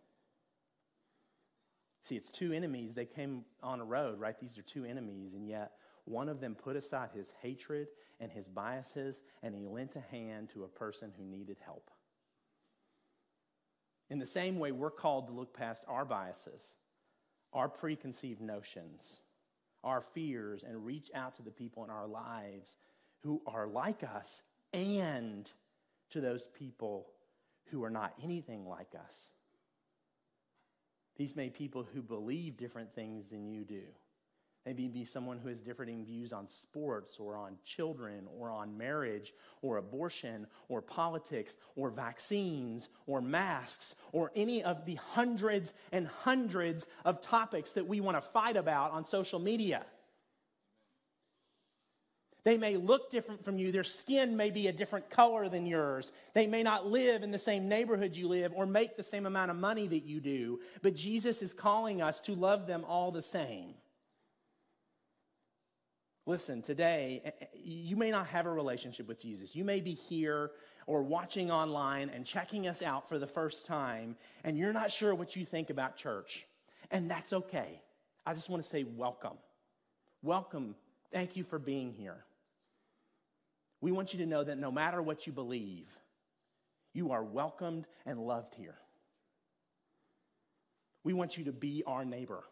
See, 2.02 2.16
it's 2.16 2.30
two 2.30 2.52
enemies. 2.52 2.94
They 2.94 3.04
came 3.04 3.44
on 3.62 3.80
a 3.80 3.84
road, 3.84 4.18
right? 4.18 4.38
These 4.40 4.58
are 4.58 4.62
two 4.62 4.84
enemies, 4.84 5.34
and 5.34 5.46
yet 5.46 5.72
one 6.10 6.28
of 6.28 6.40
them 6.40 6.54
put 6.54 6.76
aside 6.76 7.10
his 7.14 7.32
hatred 7.40 7.88
and 8.18 8.30
his 8.30 8.48
biases, 8.48 9.22
and 9.42 9.54
he 9.54 9.66
lent 9.66 9.96
a 9.96 10.00
hand 10.00 10.50
to 10.50 10.64
a 10.64 10.68
person 10.68 11.12
who 11.16 11.24
needed 11.24 11.56
help. 11.64 11.90
In 14.10 14.18
the 14.18 14.26
same 14.26 14.58
way, 14.58 14.72
we're 14.72 14.90
called 14.90 15.28
to 15.28 15.32
look 15.32 15.54
past 15.54 15.84
our 15.86 16.04
biases, 16.04 16.76
our 17.52 17.68
preconceived 17.68 18.40
notions, 18.40 19.20
our 19.84 20.00
fears, 20.00 20.64
and 20.64 20.84
reach 20.84 21.10
out 21.14 21.36
to 21.36 21.42
the 21.42 21.50
people 21.50 21.84
in 21.84 21.90
our 21.90 22.08
lives 22.08 22.76
who 23.22 23.40
are 23.46 23.68
like 23.68 24.02
us 24.02 24.42
and 24.72 25.50
to 26.10 26.20
those 26.20 26.46
people 26.58 27.06
who 27.66 27.84
are 27.84 27.90
not 27.90 28.12
anything 28.22 28.66
like 28.66 28.94
us. 29.00 29.32
These 31.16 31.36
may 31.36 31.44
be 31.44 31.50
people 31.50 31.86
who 31.94 32.02
believe 32.02 32.56
different 32.56 32.94
things 32.94 33.28
than 33.28 33.46
you 33.46 33.64
do. 33.64 33.82
Maybe 34.66 34.88
be 34.88 35.06
someone 35.06 35.38
who 35.38 35.48
has 35.48 35.62
differing 35.62 36.04
views 36.04 36.34
on 36.34 36.48
sports 36.48 37.16
or 37.18 37.34
on 37.34 37.56
children 37.64 38.26
or 38.38 38.50
on 38.50 38.76
marriage 38.76 39.32
or 39.62 39.78
abortion 39.78 40.46
or 40.68 40.82
politics 40.82 41.56
or 41.76 41.88
vaccines 41.88 42.90
or 43.06 43.22
masks 43.22 43.94
or 44.12 44.30
any 44.36 44.62
of 44.62 44.84
the 44.84 44.96
hundreds 44.96 45.72
and 45.92 46.06
hundreds 46.06 46.86
of 47.06 47.22
topics 47.22 47.72
that 47.72 47.86
we 47.86 48.00
want 48.00 48.18
to 48.18 48.20
fight 48.20 48.56
about 48.56 48.92
on 48.92 49.06
social 49.06 49.38
media. 49.38 49.84
They 52.44 52.58
may 52.58 52.76
look 52.76 53.10
different 53.10 53.44
from 53.44 53.58
you. 53.58 53.72
Their 53.72 53.84
skin 53.84 54.36
may 54.36 54.50
be 54.50 54.68
a 54.68 54.72
different 54.72 55.10
color 55.10 55.48
than 55.48 55.66
yours. 55.66 56.10
They 56.34 56.46
may 56.46 56.62
not 56.62 56.86
live 56.86 57.22
in 57.22 57.30
the 57.30 57.38
same 57.38 57.68
neighborhood 57.68 58.16
you 58.16 58.28
live 58.28 58.52
or 58.54 58.66
make 58.66 58.96
the 58.96 59.02
same 59.02 59.26
amount 59.26 59.50
of 59.50 59.56
money 59.56 59.86
that 59.86 60.04
you 60.04 60.20
do. 60.20 60.60
But 60.82 60.94
Jesus 60.94 61.42
is 61.42 61.52
calling 61.52 62.00
us 62.00 62.20
to 62.20 62.34
love 62.34 62.66
them 62.66 62.84
all 62.86 63.10
the 63.10 63.22
same. 63.22 63.74
Listen, 66.30 66.62
today, 66.62 67.22
eh, 67.24 67.30
eh, 67.40 67.46
you 67.60 67.96
may 67.96 68.12
not 68.12 68.28
have 68.28 68.46
a 68.46 68.52
relationship 68.52 69.08
with 69.08 69.20
Jesus. 69.20 69.56
You 69.56 69.64
may 69.64 69.80
be 69.80 69.94
here 69.94 70.52
or 70.86 71.02
watching 71.02 71.50
online 71.50 72.08
and 72.08 72.24
checking 72.24 72.68
us 72.68 72.82
out 72.82 73.08
for 73.08 73.18
the 73.18 73.26
first 73.26 73.66
time, 73.66 74.16
and 74.44 74.56
you're 74.56 74.72
not 74.72 74.92
sure 74.92 75.12
what 75.12 75.34
you 75.34 75.44
think 75.44 75.70
about 75.70 75.96
church. 75.96 76.46
And 76.92 77.10
that's 77.10 77.32
okay. 77.32 77.82
I 78.24 78.34
just 78.34 78.48
want 78.48 78.62
to 78.62 78.68
say 78.68 78.84
welcome. 78.84 79.38
Welcome. 80.22 80.76
Thank 81.12 81.34
you 81.34 81.42
for 81.42 81.58
being 81.58 81.92
here. 81.94 82.24
We 83.80 83.90
want 83.90 84.12
you 84.12 84.20
to 84.20 84.26
know 84.26 84.44
that 84.44 84.56
no 84.56 84.70
matter 84.70 85.02
what 85.02 85.26
you 85.26 85.32
believe, 85.32 85.88
you 86.92 87.10
are 87.10 87.24
welcomed 87.24 87.88
and 88.06 88.20
loved 88.20 88.54
here. 88.54 88.78
We 91.02 91.12
want 91.12 91.36
you 91.36 91.46
to 91.46 91.52
be 91.52 91.82
our 91.88 92.04
neighbor. 92.04 92.44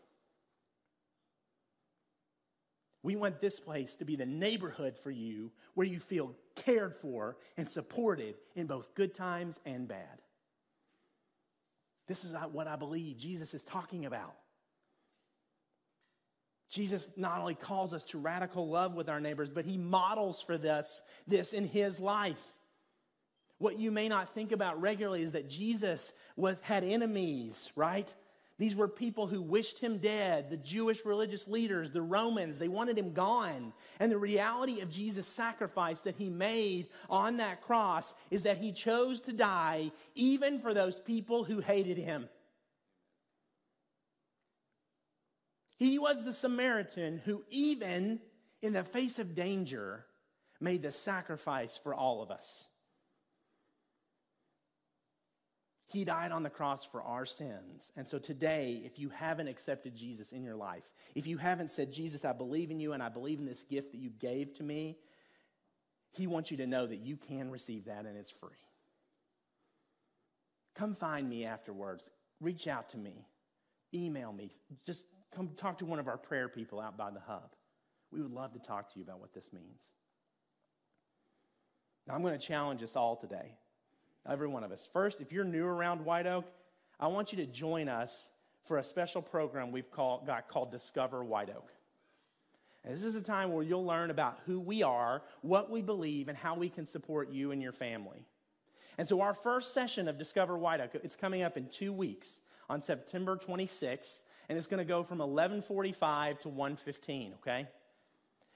We 3.02 3.16
want 3.16 3.40
this 3.40 3.60
place 3.60 3.96
to 3.96 4.04
be 4.04 4.16
the 4.16 4.26
neighborhood 4.26 4.96
for 4.96 5.10
you 5.10 5.52
where 5.74 5.86
you 5.86 6.00
feel 6.00 6.34
cared 6.56 6.94
for 6.96 7.36
and 7.56 7.70
supported 7.70 8.34
in 8.56 8.66
both 8.66 8.94
good 8.94 9.14
times 9.14 9.60
and 9.64 9.86
bad. 9.86 10.20
This 12.08 12.24
is 12.24 12.34
what 12.52 12.66
I 12.66 12.76
believe 12.76 13.18
Jesus 13.18 13.54
is 13.54 13.62
talking 13.62 14.06
about. 14.06 14.34
Jesus 16.70 17.08
not 17.16 17.40
only 17.40 17.54
calls 17.54 17.94
us 17.94 18.04
to 18.04 18.18
radical 18.18 18.68
love 18.68 18.94
with 18.94 19.08
our 19.08 19.20
neighbors, 19.20 19.50
but 19.50 19.64
he 19.64 19.78
models 19.78 20.42
for 20.42 20.58
this, 20.58 21.02
this 21.26 21.52
in 21.52 21.64
his 21.64 21.98
life. 21.98 22.42
What 23.58 23.78
you 23.78 23.90
may 23.90 24.08
not 24.08 24.34
think 24.34 24.52
about 24.52 24.80
regularly 24.80 25.22
is 25.22 25.32
that 25.32 25.48
Jesus 25.48 26.12
was, 26.36 26.60
had 26.60 26.84
enemies, 26.84 27.70
right? 27.74 28.12
These 28.58 28.74
were 28.74 28.88
people 28.88 29.28
who 29.28 29.40
wished 29.40 29.78
him 29.78 29.98
dead, 29.98 30.50
the 30.50 30.56
Jewish 30.56 31.04
religious 31.04 31.46
leaders, 31.46 31.92
the 31.92 32.02
Romans, 32.02 32.58
they 32.58 32.66
wanted 32.66 32.98
him 32.98 33.12
gone. 33.12 33.72
And 34.00 34.10
the 34.10 34.18
reality 34.18 34.80
of 34.80 34.90
Jesus' 34.90 35.28
sacrifice 35.28 36.00
that 36.00 36.16
he 36.16 36.28
made 36.28 36.88
on 37.08 37.36
that 37.36 37.62
cross 37.62 38.14
is 38.32 38.42
that 38.42 38.58
he 38.58 38.72
chose 38.72 39.20
to 39.22 39.32
die 39.32 39.92
even 40.16 40.58
for 40.58 40.74
those 40.74 40.98
people 40.98 41.44
who 41.44 41.60
hated 41.60 41.98
him. 41.98 42.28
He 45.76 46.00
was 46.00 46.24
the 46.24 46.32
Samaritan 46.32 47.22
who, 47.24 47.44
even 47.50 48.20
in 48.60 48.72
the 48.72 48.82
face 48.82 49.20
of 49.20 49.36
danger, 49.36 50.04
made 50.60 50.82
the 50.82 50.90
sacrifice 50.90 51.76
for 51.76 51.94
all 51.94 52.22
of 52.22 52.32
us. 52.32 52.68
He 55.90 56.04
died 56.04 56.32
on 56.32 56.42
the 56.42 56.50
cross 56.50 56.84
for 56.84 57.02
our 57.02 57.24
sins. 57.24 57.90
And 57.96 58.06
so 58.06 58.18
today, 58.18 58.82
if 58.84 58.98
you 58.98 59.08
haven't 59.08 59.48
accepted 59.48 59.96
Jesus 59.96 60.32
in 60.32 60.44
your 60.44 60.54
life, 60.54 60.84
if 61.14 61.26
you 61.26 61.38
haven't 61.38 61.70
said, 61.70 61.92
Jesus, 61.92 62.26
I 62.26 62.32
believe 62.32 62.70
in 62.70 62.78
you 62.78 62.92
and 62.92 63.02
I 63.02 63.08
believe 63.08 63.38
in 63.38 63.46
this 63.46 63.62
gift 63.62 63.92
that 63.92 63.98
you 63.98 64.10
gave 64.10 64.52
to 64.54 64.62
me, 64.62 64.98
He 66.10 66.26
wants 66.26 66.50
you 66.50 66.58
to 66.58 66.66
know 66.66 66.86
that 66.86 66.98
you 66.98 67.16
can 67.16 67.50
receive 67.50 67.86
that 67.86 68.04
and 68.04 68.18
it's 68.18 68.30
free. 68.30 68.50
Come 70.74 70.94
find 70.94 71.26
me 71.26 71.46
afterwards. 71.46 72.10
Reach 72.38 72.68
out 72.68 72.90
to 72.90 72.98
me. 72.98 73.26
Email 73.94 74.32
me. 74.32 74.50
Just 74.84 75.06
come 75.34 75.48
talk 75.56 75.78
to 75.78 75.86
one 75.86 75.98
of 75.98 76.06
our 76.06 76.18
prayer 76.18 76.48
people 76.48 76.80
out 76.80 76.98
by 76.98 77.10
the 77.10 77.20
hub. 77.20 77.54
We 78.12 78.20
would 78.20 78.30
love 78.30 78.52
to 78.52 78.58
talk 78.58 78.92
to 78.92 78.98
you 78.98 79.04
about 79.04 79.20
what 79.20 79.32
this 79.32 79.52
means. 79.54 79.92
Now, 82.06 82.14
I'm 82.14 82.22
going 82.22 82.38
to 82.38 82.46
challenge 82.46 82.82
us 82.82 82.94
all 82.94 83.16
today, 83.16 83.56
every 84.28 84.48
one 84.48 84.64
of 84.64 84.72
us. 84.72 84.88
First, 84.92 85.20
if 85.20 85.32
you're 85.32 85.44
new 85.44 85.66
around 85.66 86.04
White 86.04 86.26
Oak, 86.26 86.46
I 87.00 87.06
want 87.08 87.32
you 87.32 87.38
to 87.38 87.46
join 87.46 87.88
us 87.88 88.30
for 88.64 88.78
a 88.78 88.84
special 88.84 89.22
program 89.22 89.72
we've 89.72 89.90
called, 89.90 90.26
got 90.26 90.48
called 90.48 90.70
Discover 90.70 91.24
White 91.24 91.50
Oak. 91.50 91.72
And 92.84 92.92
this 92.92 93.02
is 93.02 93.16
a 93.16 93.22
time 93.22 93.52
where 93.52 93.62
you'll 93.62 93.84
learn 93.84 94.10
about 94.10 94.38
who 94.46 94.60
we 94.60 94.82
are, 94.82 95.22
what 95.42 95.70
we 95.70 95.82
believe, 95.82 96.28
and 96.28 96.36
how 96.36 96.54
we 96.54 96.68
can 96.68 96.86
support 96.86 97.30
you 97.30 97.50
and 97.50 97.62
your 97.62 97.72
family. 97.72 98.24
And 98.98 99.06
so, 99.06 99.20
our 99.20 99.34
first 99.34 99.72
session 99.74 100.08
of 100.08 100.18
Discover 100.18 100.58
White 100.58 100.80
Oak, 100.80 100.90
it's 100.94 101.16
coming 101.16 101.42
up 101.42 101.56
in 101.56 101.68
two 101.68 101.92
weeks 101.92 102.40
on 102.68 102.82
September 102.82 103.36
26th 103.36 104.18
and 104.48 104.56
it's 104.56 104.66
going 104.66 104.78
to 104.78 104.84
go 104.84 105.02
from 105.02 105.18
1145 105.18 106.40
to 106.40 106.48
115, 106.48 107.34
okay? 107.34 107.68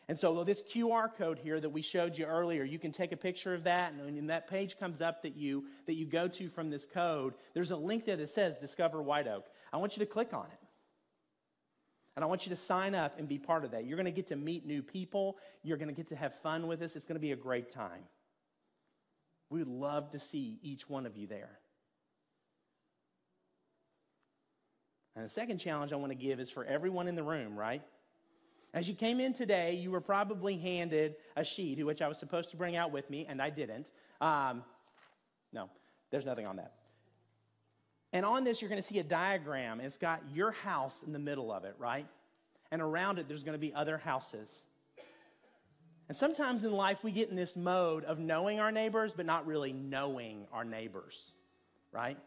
And 0.08 0.18
so 0.18 0.42
this 0.44 0.62
QR 0.62 1.14
code 1.14 1.38
here 1.38 1.60
that 1.60 1.70
we 1.70 1.80
showed 1.80 2.18
you 2.18 2.24
earlier, 2.24 2.64
you 2.64 2.78
can 2.78 2.92
take 2.92 3.12
a 3.12 3.16
picture 3.16 3.54
of 3.54 3.64
that, 3.64 3.92
and 3.92 4.04
when 4.04 4.26
that 4.26 4.48
page 4.48 4.78
comes 4.78 5.00
up 5.00 5.22
that 5.22 5.36
you 5.36 5.64
that 5.86 5.94
you 5.94 6.06
go 6.06 6.26
to 6.28 6.48
from 6.48 6.70
this 6.70 6.84
code, 6.84 7.34
there's 7.54 7.70
a 7.70 7.76
link 7.76 8.04
there 8.04 8.16
that 8.16 8.28
says 8.28 8.56
Discover 8.56 9.02
White 9.02 9.28
Oak. 9.28 9.46
I 9.72 9.76
want 9.76 9.96
you 9.96 10.00
to 10.00 10.10
click 10.10 10.34
on 10.34 10.46
it. 10.46 10.58
And 12.14 12.22
I 12.22 12.28
want 12.28 12.44
you 12.44 12.50
to 12.50 12.56
sign 12.56 12.94
up 12.94 13.18
and 13.18 13.26
be 13.26 13.38
part 13.38 13.64
of 13.64 13.70
that. 13.70 13.86
You're 13.86 13.96
going 13.96 14.04
to 14.04 14.12
get 14.12 14.26
to 14.26 14.36
meet 14.36 14.66
new 14.66 14.82
people. 14.82 15.38
You're 15.62 15.78
going 15.78 15.88
to 15.88 15.94
get 15.94 16.08
to 16.08 16.16
have 16.16 16.34
fun 16.40 16.66
with 16.66 16.82
us. 16.82 16.94
It's 16.94 17.06
going 17.06 17.16
to 17.16 17.20
be 17.20 17.32
a 17.32 17.36
great 17.36 17.70
time. 17.70 18.02
We 19.48 19.60
would 19.60 19.68
love 19.68 20.10
to 20.10 20.18
see 20.18 20.58
each 20.62 20.90
one 20.90 21.06
of 21.06 21.16
you 21.16 21.26
there. 21.26 21.58
And 25.14 25.24
the 25.24 25.28
second 25.28 25.58
challenge 25.58 25.92
I 25.92 25.96
want 25.96 26.10
to 26.10 26.16
give 26.16 26.40
is 26.40 26.50
for 26.50 26.64
everyone 26.64 27.08
in 27.08 27.14
the 27.14 27.22
room, 27.22 27.56
right? 27.56 27.82
As 28.74 28.88
you 28.88 28.94
came 28.94 29.20
in 29.20 29.34
today, 29.34 29.74
you 29.74 29.90
were 29.90 30.00
probably 30.00 30.56
handed 30.56 31.16
a 31.36 31.44
sheet, 31.44 31.84
which 31.84 32.00
I 32.00 32.08
was 32.08 32.18
supposed 32.18 32.50
to 32.52 32.56
bring 32.56 32.74
out 32.74 32.90
with 32.90 33.10
me, 33.10 33.26
and 33.28 33.40
I 33.40 33.50
didn't. 33.50 33.90
Um, 34.20 34.64
no, 35.52 35.68
there's 36.10 36.24
nothing 36.24 36.46
on 36.46 36.56
that. 36.56 36.72
And 38.14 38.24
on 38.24 38.44
this, 38.44 38.60
you're 38.60 38.68
going 38.70 38.80
to 38.80 38.86
see 38.86 38.98
a 38.98 39.04
diagram. 39.04 39.80
It's 39.80 39.98
got 39.98 40.22
your 40.32 40.52
house 40.52 41.02
in 41.02 41.12
the 41.12 41.18
middle 41.18 41.52
of 41.52 41.64
it, 41.64 41.74
right? 41.78 42.06
And 42.70 42.80
around 42.80 43.18
it, 43.18 43.28
there's 43.28 43.42
going 43.42 43.54
to 43.54 43.60
be 43.60 43.74
other 43.74 43.98
houses. 43.98 44.66
And 46.08 46.16
sometimes 46.16 46.64
in 46.64 46.72
life, 46.72 47.04
we 47.04 47.12
get 47.12 47.30
in 47.30 47.36
this 47.36 47.56
mode 47.56 48.04
of 48.04 48.18
knowing 48.18 48.60
our 48.60 48.72
neighbors, 48.72 49.12
but 49.16 49.26
not 49.26 49.46
really 49.46 49.72
knowing 49.72 50.46
our 50.52 50.64
neighbors, 50.64 51.34
right? 51.90 52.18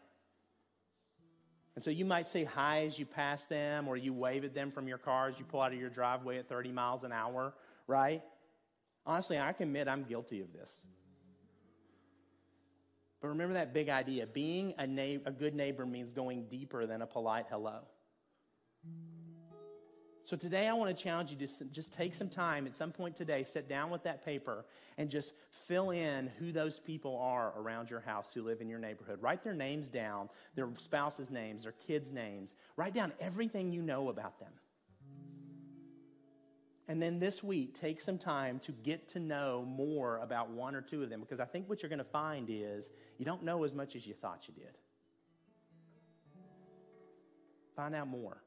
And 1.76 1.84
so 1.84 1.90
you 1.90 2.06
might 2.06 2.26
say 2.26 2.42
hi 2.42 2.84
as 2.86 2.98
you 2.98 3.04
pass 3.04 3.44
them, 3.44 3.86
or 3.86 3.98
you 3.98 4.14
wave 4.14 4.44
at 4.44 4.54
them 4.54 4.70
from 4.72 4.88
your 4.88 4.98
car 4.98 5.28
as 5.28 5.38
you 5.38 5.44
pull 5.44 5.60
out 5.60 5.72
of 5.72 5.78
your 5.78 5.90
driveway 5.90 6.38
at 6.38 6.48
30 6.48 6.72
miles 6.72 7.04
an 7.04 7.12
hour, 7.12 7.52
right? 7.86 8.22
Honestly, 9.04 9.38
I 9.38 9.52
can 9.52 9.68
admit 9.68 9.86
I'm 9.86 10.02
guilty 10.02 10.40
of 10.40 10.52
this. 10.54 10.86
But 13.20 13.28
remember 13.28 13.54
that 13.54 13.74
big 13.74 13.90
idea 13.90 14.26
being 14.26 14.74
a, 14.78 14.86
na- 14.86 15.20
a 15.26 15.30
good 15.30 15.54
neighbor 15.54 15.84
means 15.84 16.12
going 16.12 16.46
deeper 16.48 16.86
than 16.86 17.02
a 17.02 17.06
polite 17.06 17.46
hello. 17.50 17.80
So 20.26 20.36
today 20.36 20.66
I 20.66 20.72
want 20.72 20.94
to 20.94 21.04
challenge 21.04 21.30
you 21.30 21.36
to 21.36 21.64
just 21.66 21.92
take 21.92 22.12
some 22.12 22.28
time 22.28 22.66
at 22.66 22.74
some 22.74 22.90
point 22.90 23.14
today, 23.14 23.44
sit 23.44 23.68
down 23.68 23.90
with 23.90 24.02
that 24.02 24.24
paper 24.24 24.64
and 24.98 25.08
just 25.08 25.32
fill 25.52 25.90
in 25.90 26.32
who 26.40 26.50
those 26.50 26.80
people 26.80 27.16
are 27.16 27.52
around 27.56 27.90
your 27.90 28.00
house 28.00 28.26
who 28.34 28.42
live 28.42 28.60
in 28.60 28.68
your 28.68 28.80
neighborhood. 28.80 29.22
Write 29.22 29.44
their 29.44 29.54
names 29.54 29.88
down, 29.88 30.28
their 30.56 30.68
spouses' 30.78 31.30
names, 31.30 31.62
their 31.62 31.74
kids' 31.86 32.12
names. 32.12 32.56
Write 32.76 32.92
down 32.92 33.12
everything 33.20 33.70
you 33.70 33.82
know 33.82 34.08
about 34.08 34.40
them. 34.40 34.50
And 36.88 37.00
then 37.00 37.20
this 37.20 37.44
week, 37.44 37.74
take 37.74 38.00
some 38.00 38.18
time 38.18 38.58
to 38.64 38.72
get 38.72 39.06
to 39.10 39.20
know 39.20 39.64
more 39.64 40.18
about 40.18 40.50
one 40.50 40.74
or 40.74 40.80
two 40.80 41.04
of 41.04 41.08
them 41.08 41.20
because 41.20 41.38
I 41.38 41.44
think 41.44 41.68
what 41.68 41.82
you're 41.82 41.88
going 41.88 42.00
to 42.00 42.04
find 42.04 42.48
is 42.50 42.90
you 43.16 43.24
don't 43.24 43.44
know 43.44 43.62
as 43.62 43.72
much 43.72 43.94
as 43.94 44.04
you 44.04 44.14
thought 44.14 44.48
you 44.48 44.54
did. 44.54 44.74
Find 47.76 47.94
out 47.94 48.08
more. 48.08 48.42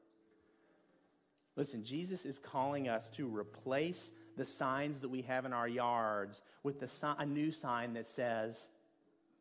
Listen, 1.56 1.82
Jesus 1.82 2.24
is 2.24 2.38
calling 2.38 2.88
us 2.88 3.08
to 3.10 3.26
replace 3.26 4.12
the 4.36 4.44
signs 4.44 5.00
that 5.00 5.08
we 5.08 5.22
have 5.22 5.44
in 5.44 5.52
our 5.52 5.68
yards 5.68 6.40
with 6.62 6.80
the, 6.80 7.14
a 7.18 7.26
new 7.26 7.52
sign 7.52 7.94
that 7.94 8.08
says, 8.08 8.68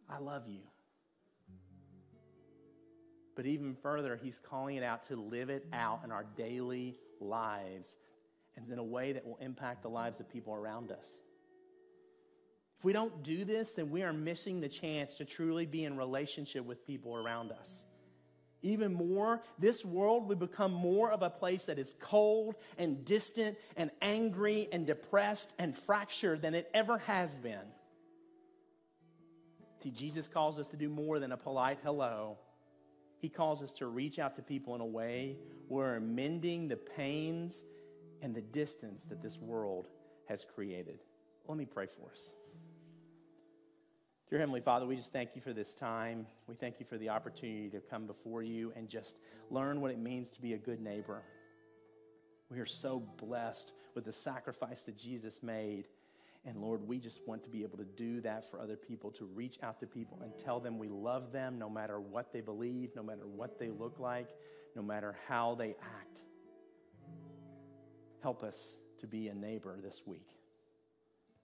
I 0.09 0.19
love 0.19 0.47
you. 0.47 0.61
But 3.35 3.45
even 3.45 3.75
further, 3.75 4.19
he's 4.21 4.39
calling 4.39 4.75
it 4.75 4.83
out 4.83 5.03
to 5.05 5.15
live 5.15 5.49
it 5.49 5.65
out 5.71 6.01
in 6.03 6.11
our 6.11 6.25
daily 6.35 6.97
lives 7.21 7.95
and 8.57 8.69
in 8.69 8.79
a 8.79 8.83
way 8.83 9.13
that 9.13 9.25
will 9.25 9.37
impact 9.37 9.83
the 9.83 9.89
lives 9.89 10.19
of 10.19 10.27
people 10.27 10.53
around 10.53 10.91
us. 10.91 11.21
If 12.77 12.83
we 12.83 12.91
don't 12.91 13.23
do 13.23 13.45
this, 13.45 13.71
then 13.71 13.91
we 13.91 14.03
are 14.03 14.11
missing 14.11 14.59
the 14.59 14.69
chance 14.69 15.15
to 15.15 15.25
truly 15.25 15.65
be 15.65 15.85
in 15.85 15.95
relationship 15.95 16.65
with 16.65 16.85
people 16.85 17.15
around 17.15 17.51
us 17.51 17.85
even 18.61 18.93
more, 18.93 19.41
this 19.57 19.85
world 19.85 20.27
would 20.27 20.39
become 20.39 20.73
more 20.73 21.11
of 21.11 21.21
a 21.21 21.29
place 21.29 21.65
that 21.65 21.79
is 21.79 21.93
cold 21.99 22.55
and 22.77 23.05
distant 23.05 23.57
and 23.77 23.89
angry 24.01 24.67
and 24.71 24.85
depressed 24.85 25.53
and 25.57 25.75
fractured 25.75 26.41
than 26.41 26.53
it 26.53 26.69
ever 26.73 26.97
has 26.99 27.37
been. 27.37 27.59
See, 29.81 29.91
Jesus 29.91 30.27
calls 30.27 30.59
us 30.59 30.67
to 30.69 30.77
do 30.77 30.89
more 30.89 31.19
than 31.19 31.31
a 31.31 31.37
polite 31.37 31.79
hello. 31.83 32.37
He 33.19 33.29
calls 33.29 33.63
us 33.63 33.73
to 33.73 33.87
reach 33.87 34.19
out 34.19 34.35
to 34.35 34.41
people 34.41 34.75
in 34.75 34.81
a 34.81 34.85
way 34.85 35.37
where 35.67 35.93
we're 35.93 35.99
mending 35.99 36.67
the 36.67 36.75
pains 36.75 37.63
and 38.21 38.35
the 38.35 38.41
distance 38.41 39.05
that 39.05 39.21
this 39.21 39.37
world 39.37 39.87
has 40.27 40.45
created. 40.45 40.99
Let 41.47 41.57
me 41.57 41.65
pray 41.65 41.87
for 41.87 42.11
us. 42.11 42.33
Dear 44.29 44.37
Heavenly 44.37 44.61
Father, 44.61 44.85
we 44.85 44.95
just 44.95 45.11
thank 45.11 45.31
you 45.33 45.41
for 45.41 45.53
this 45.53 45.73
time. 45.73 46.27
We 46.45 46.53
thank 46.53 46.79
you 46.79 46.85
for 46.85 46.99
the 46.99 47.09
opportunity 47.09 47.67
to 47.69 47.79
come 47.79 48.05
before 48.05 48.43
you 48.43 48.71
and 48.75 48.87
just 48.87 49.17
learn 49.49 49.81
what 49.81 49.89
it 49.89 49.97
means 49.97 50.29
to 50.29 50.39
be 50.39 50.53
a 50.53 50.57
good 50.57 50.79
neighbor. 50.79 51.23
We 52.51 52.59
are 52.59 52.65
so 52.67 52.99
blessed 53.17 53.71
with 53.95 54.05
the 54.05 54.11
sacrifice 54.11 54.83
that 54.83 54.95
Jesus 54.95 55.41
made. 55.41 55.87
And 56.45 56.61
Lord, 56.61 56.87
we 56.87 56.99
just 56.99 57.27
want 57.27 57.43
to 57.45 57.49
be 57.49 57.63
able 57.63 57.79
to 57.79 57.83
do 57.83 58.21
that 58.21 58.47
for 58.47 58.59
other 58.59 58.75
people, 58.75 59.09
to 59.13 59.25
reach 59.25 59.57
out 59.63 59.79
to 59.79 59.87
people 59.87 60.19
and 60.21 60.37
tell 60.37 60.59
them 60.59 60.77
we 60.77 60.89
love 60.89 61.31
them 61.31 61.57
no 61.57 61.67
matter 61.67 61.99
what 61.99 62.31
they 62.31 62.41
believe, 62.41 62.91
no 62.95 63.01
matter 63.01 63.25
what 63.25 63.57
they 63.57 63.71
look 63.71 63.99
like, 63.99 64.29
no 64.75 64.83
matter 64.83 65.15
how 65.27 65.55
they 65.55 65.69
act. 65.69 66.19
Help 68.21 68.43
us 68.43 68.77
to 68.99 69.07
be 69.07 69.29
a 69.29 69.33
neighbor 69.33 69.75
this 69.81 70.03
week. 70.05 70.35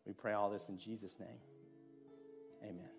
We 0.06 0.14
pray 0.14 0.34
all 0.34 0.52
this 0.52 0.70
in 0.70 0.78
Jesus' 0.78 1.20
name. 1.20 1.40
Amen. 2.66 2.95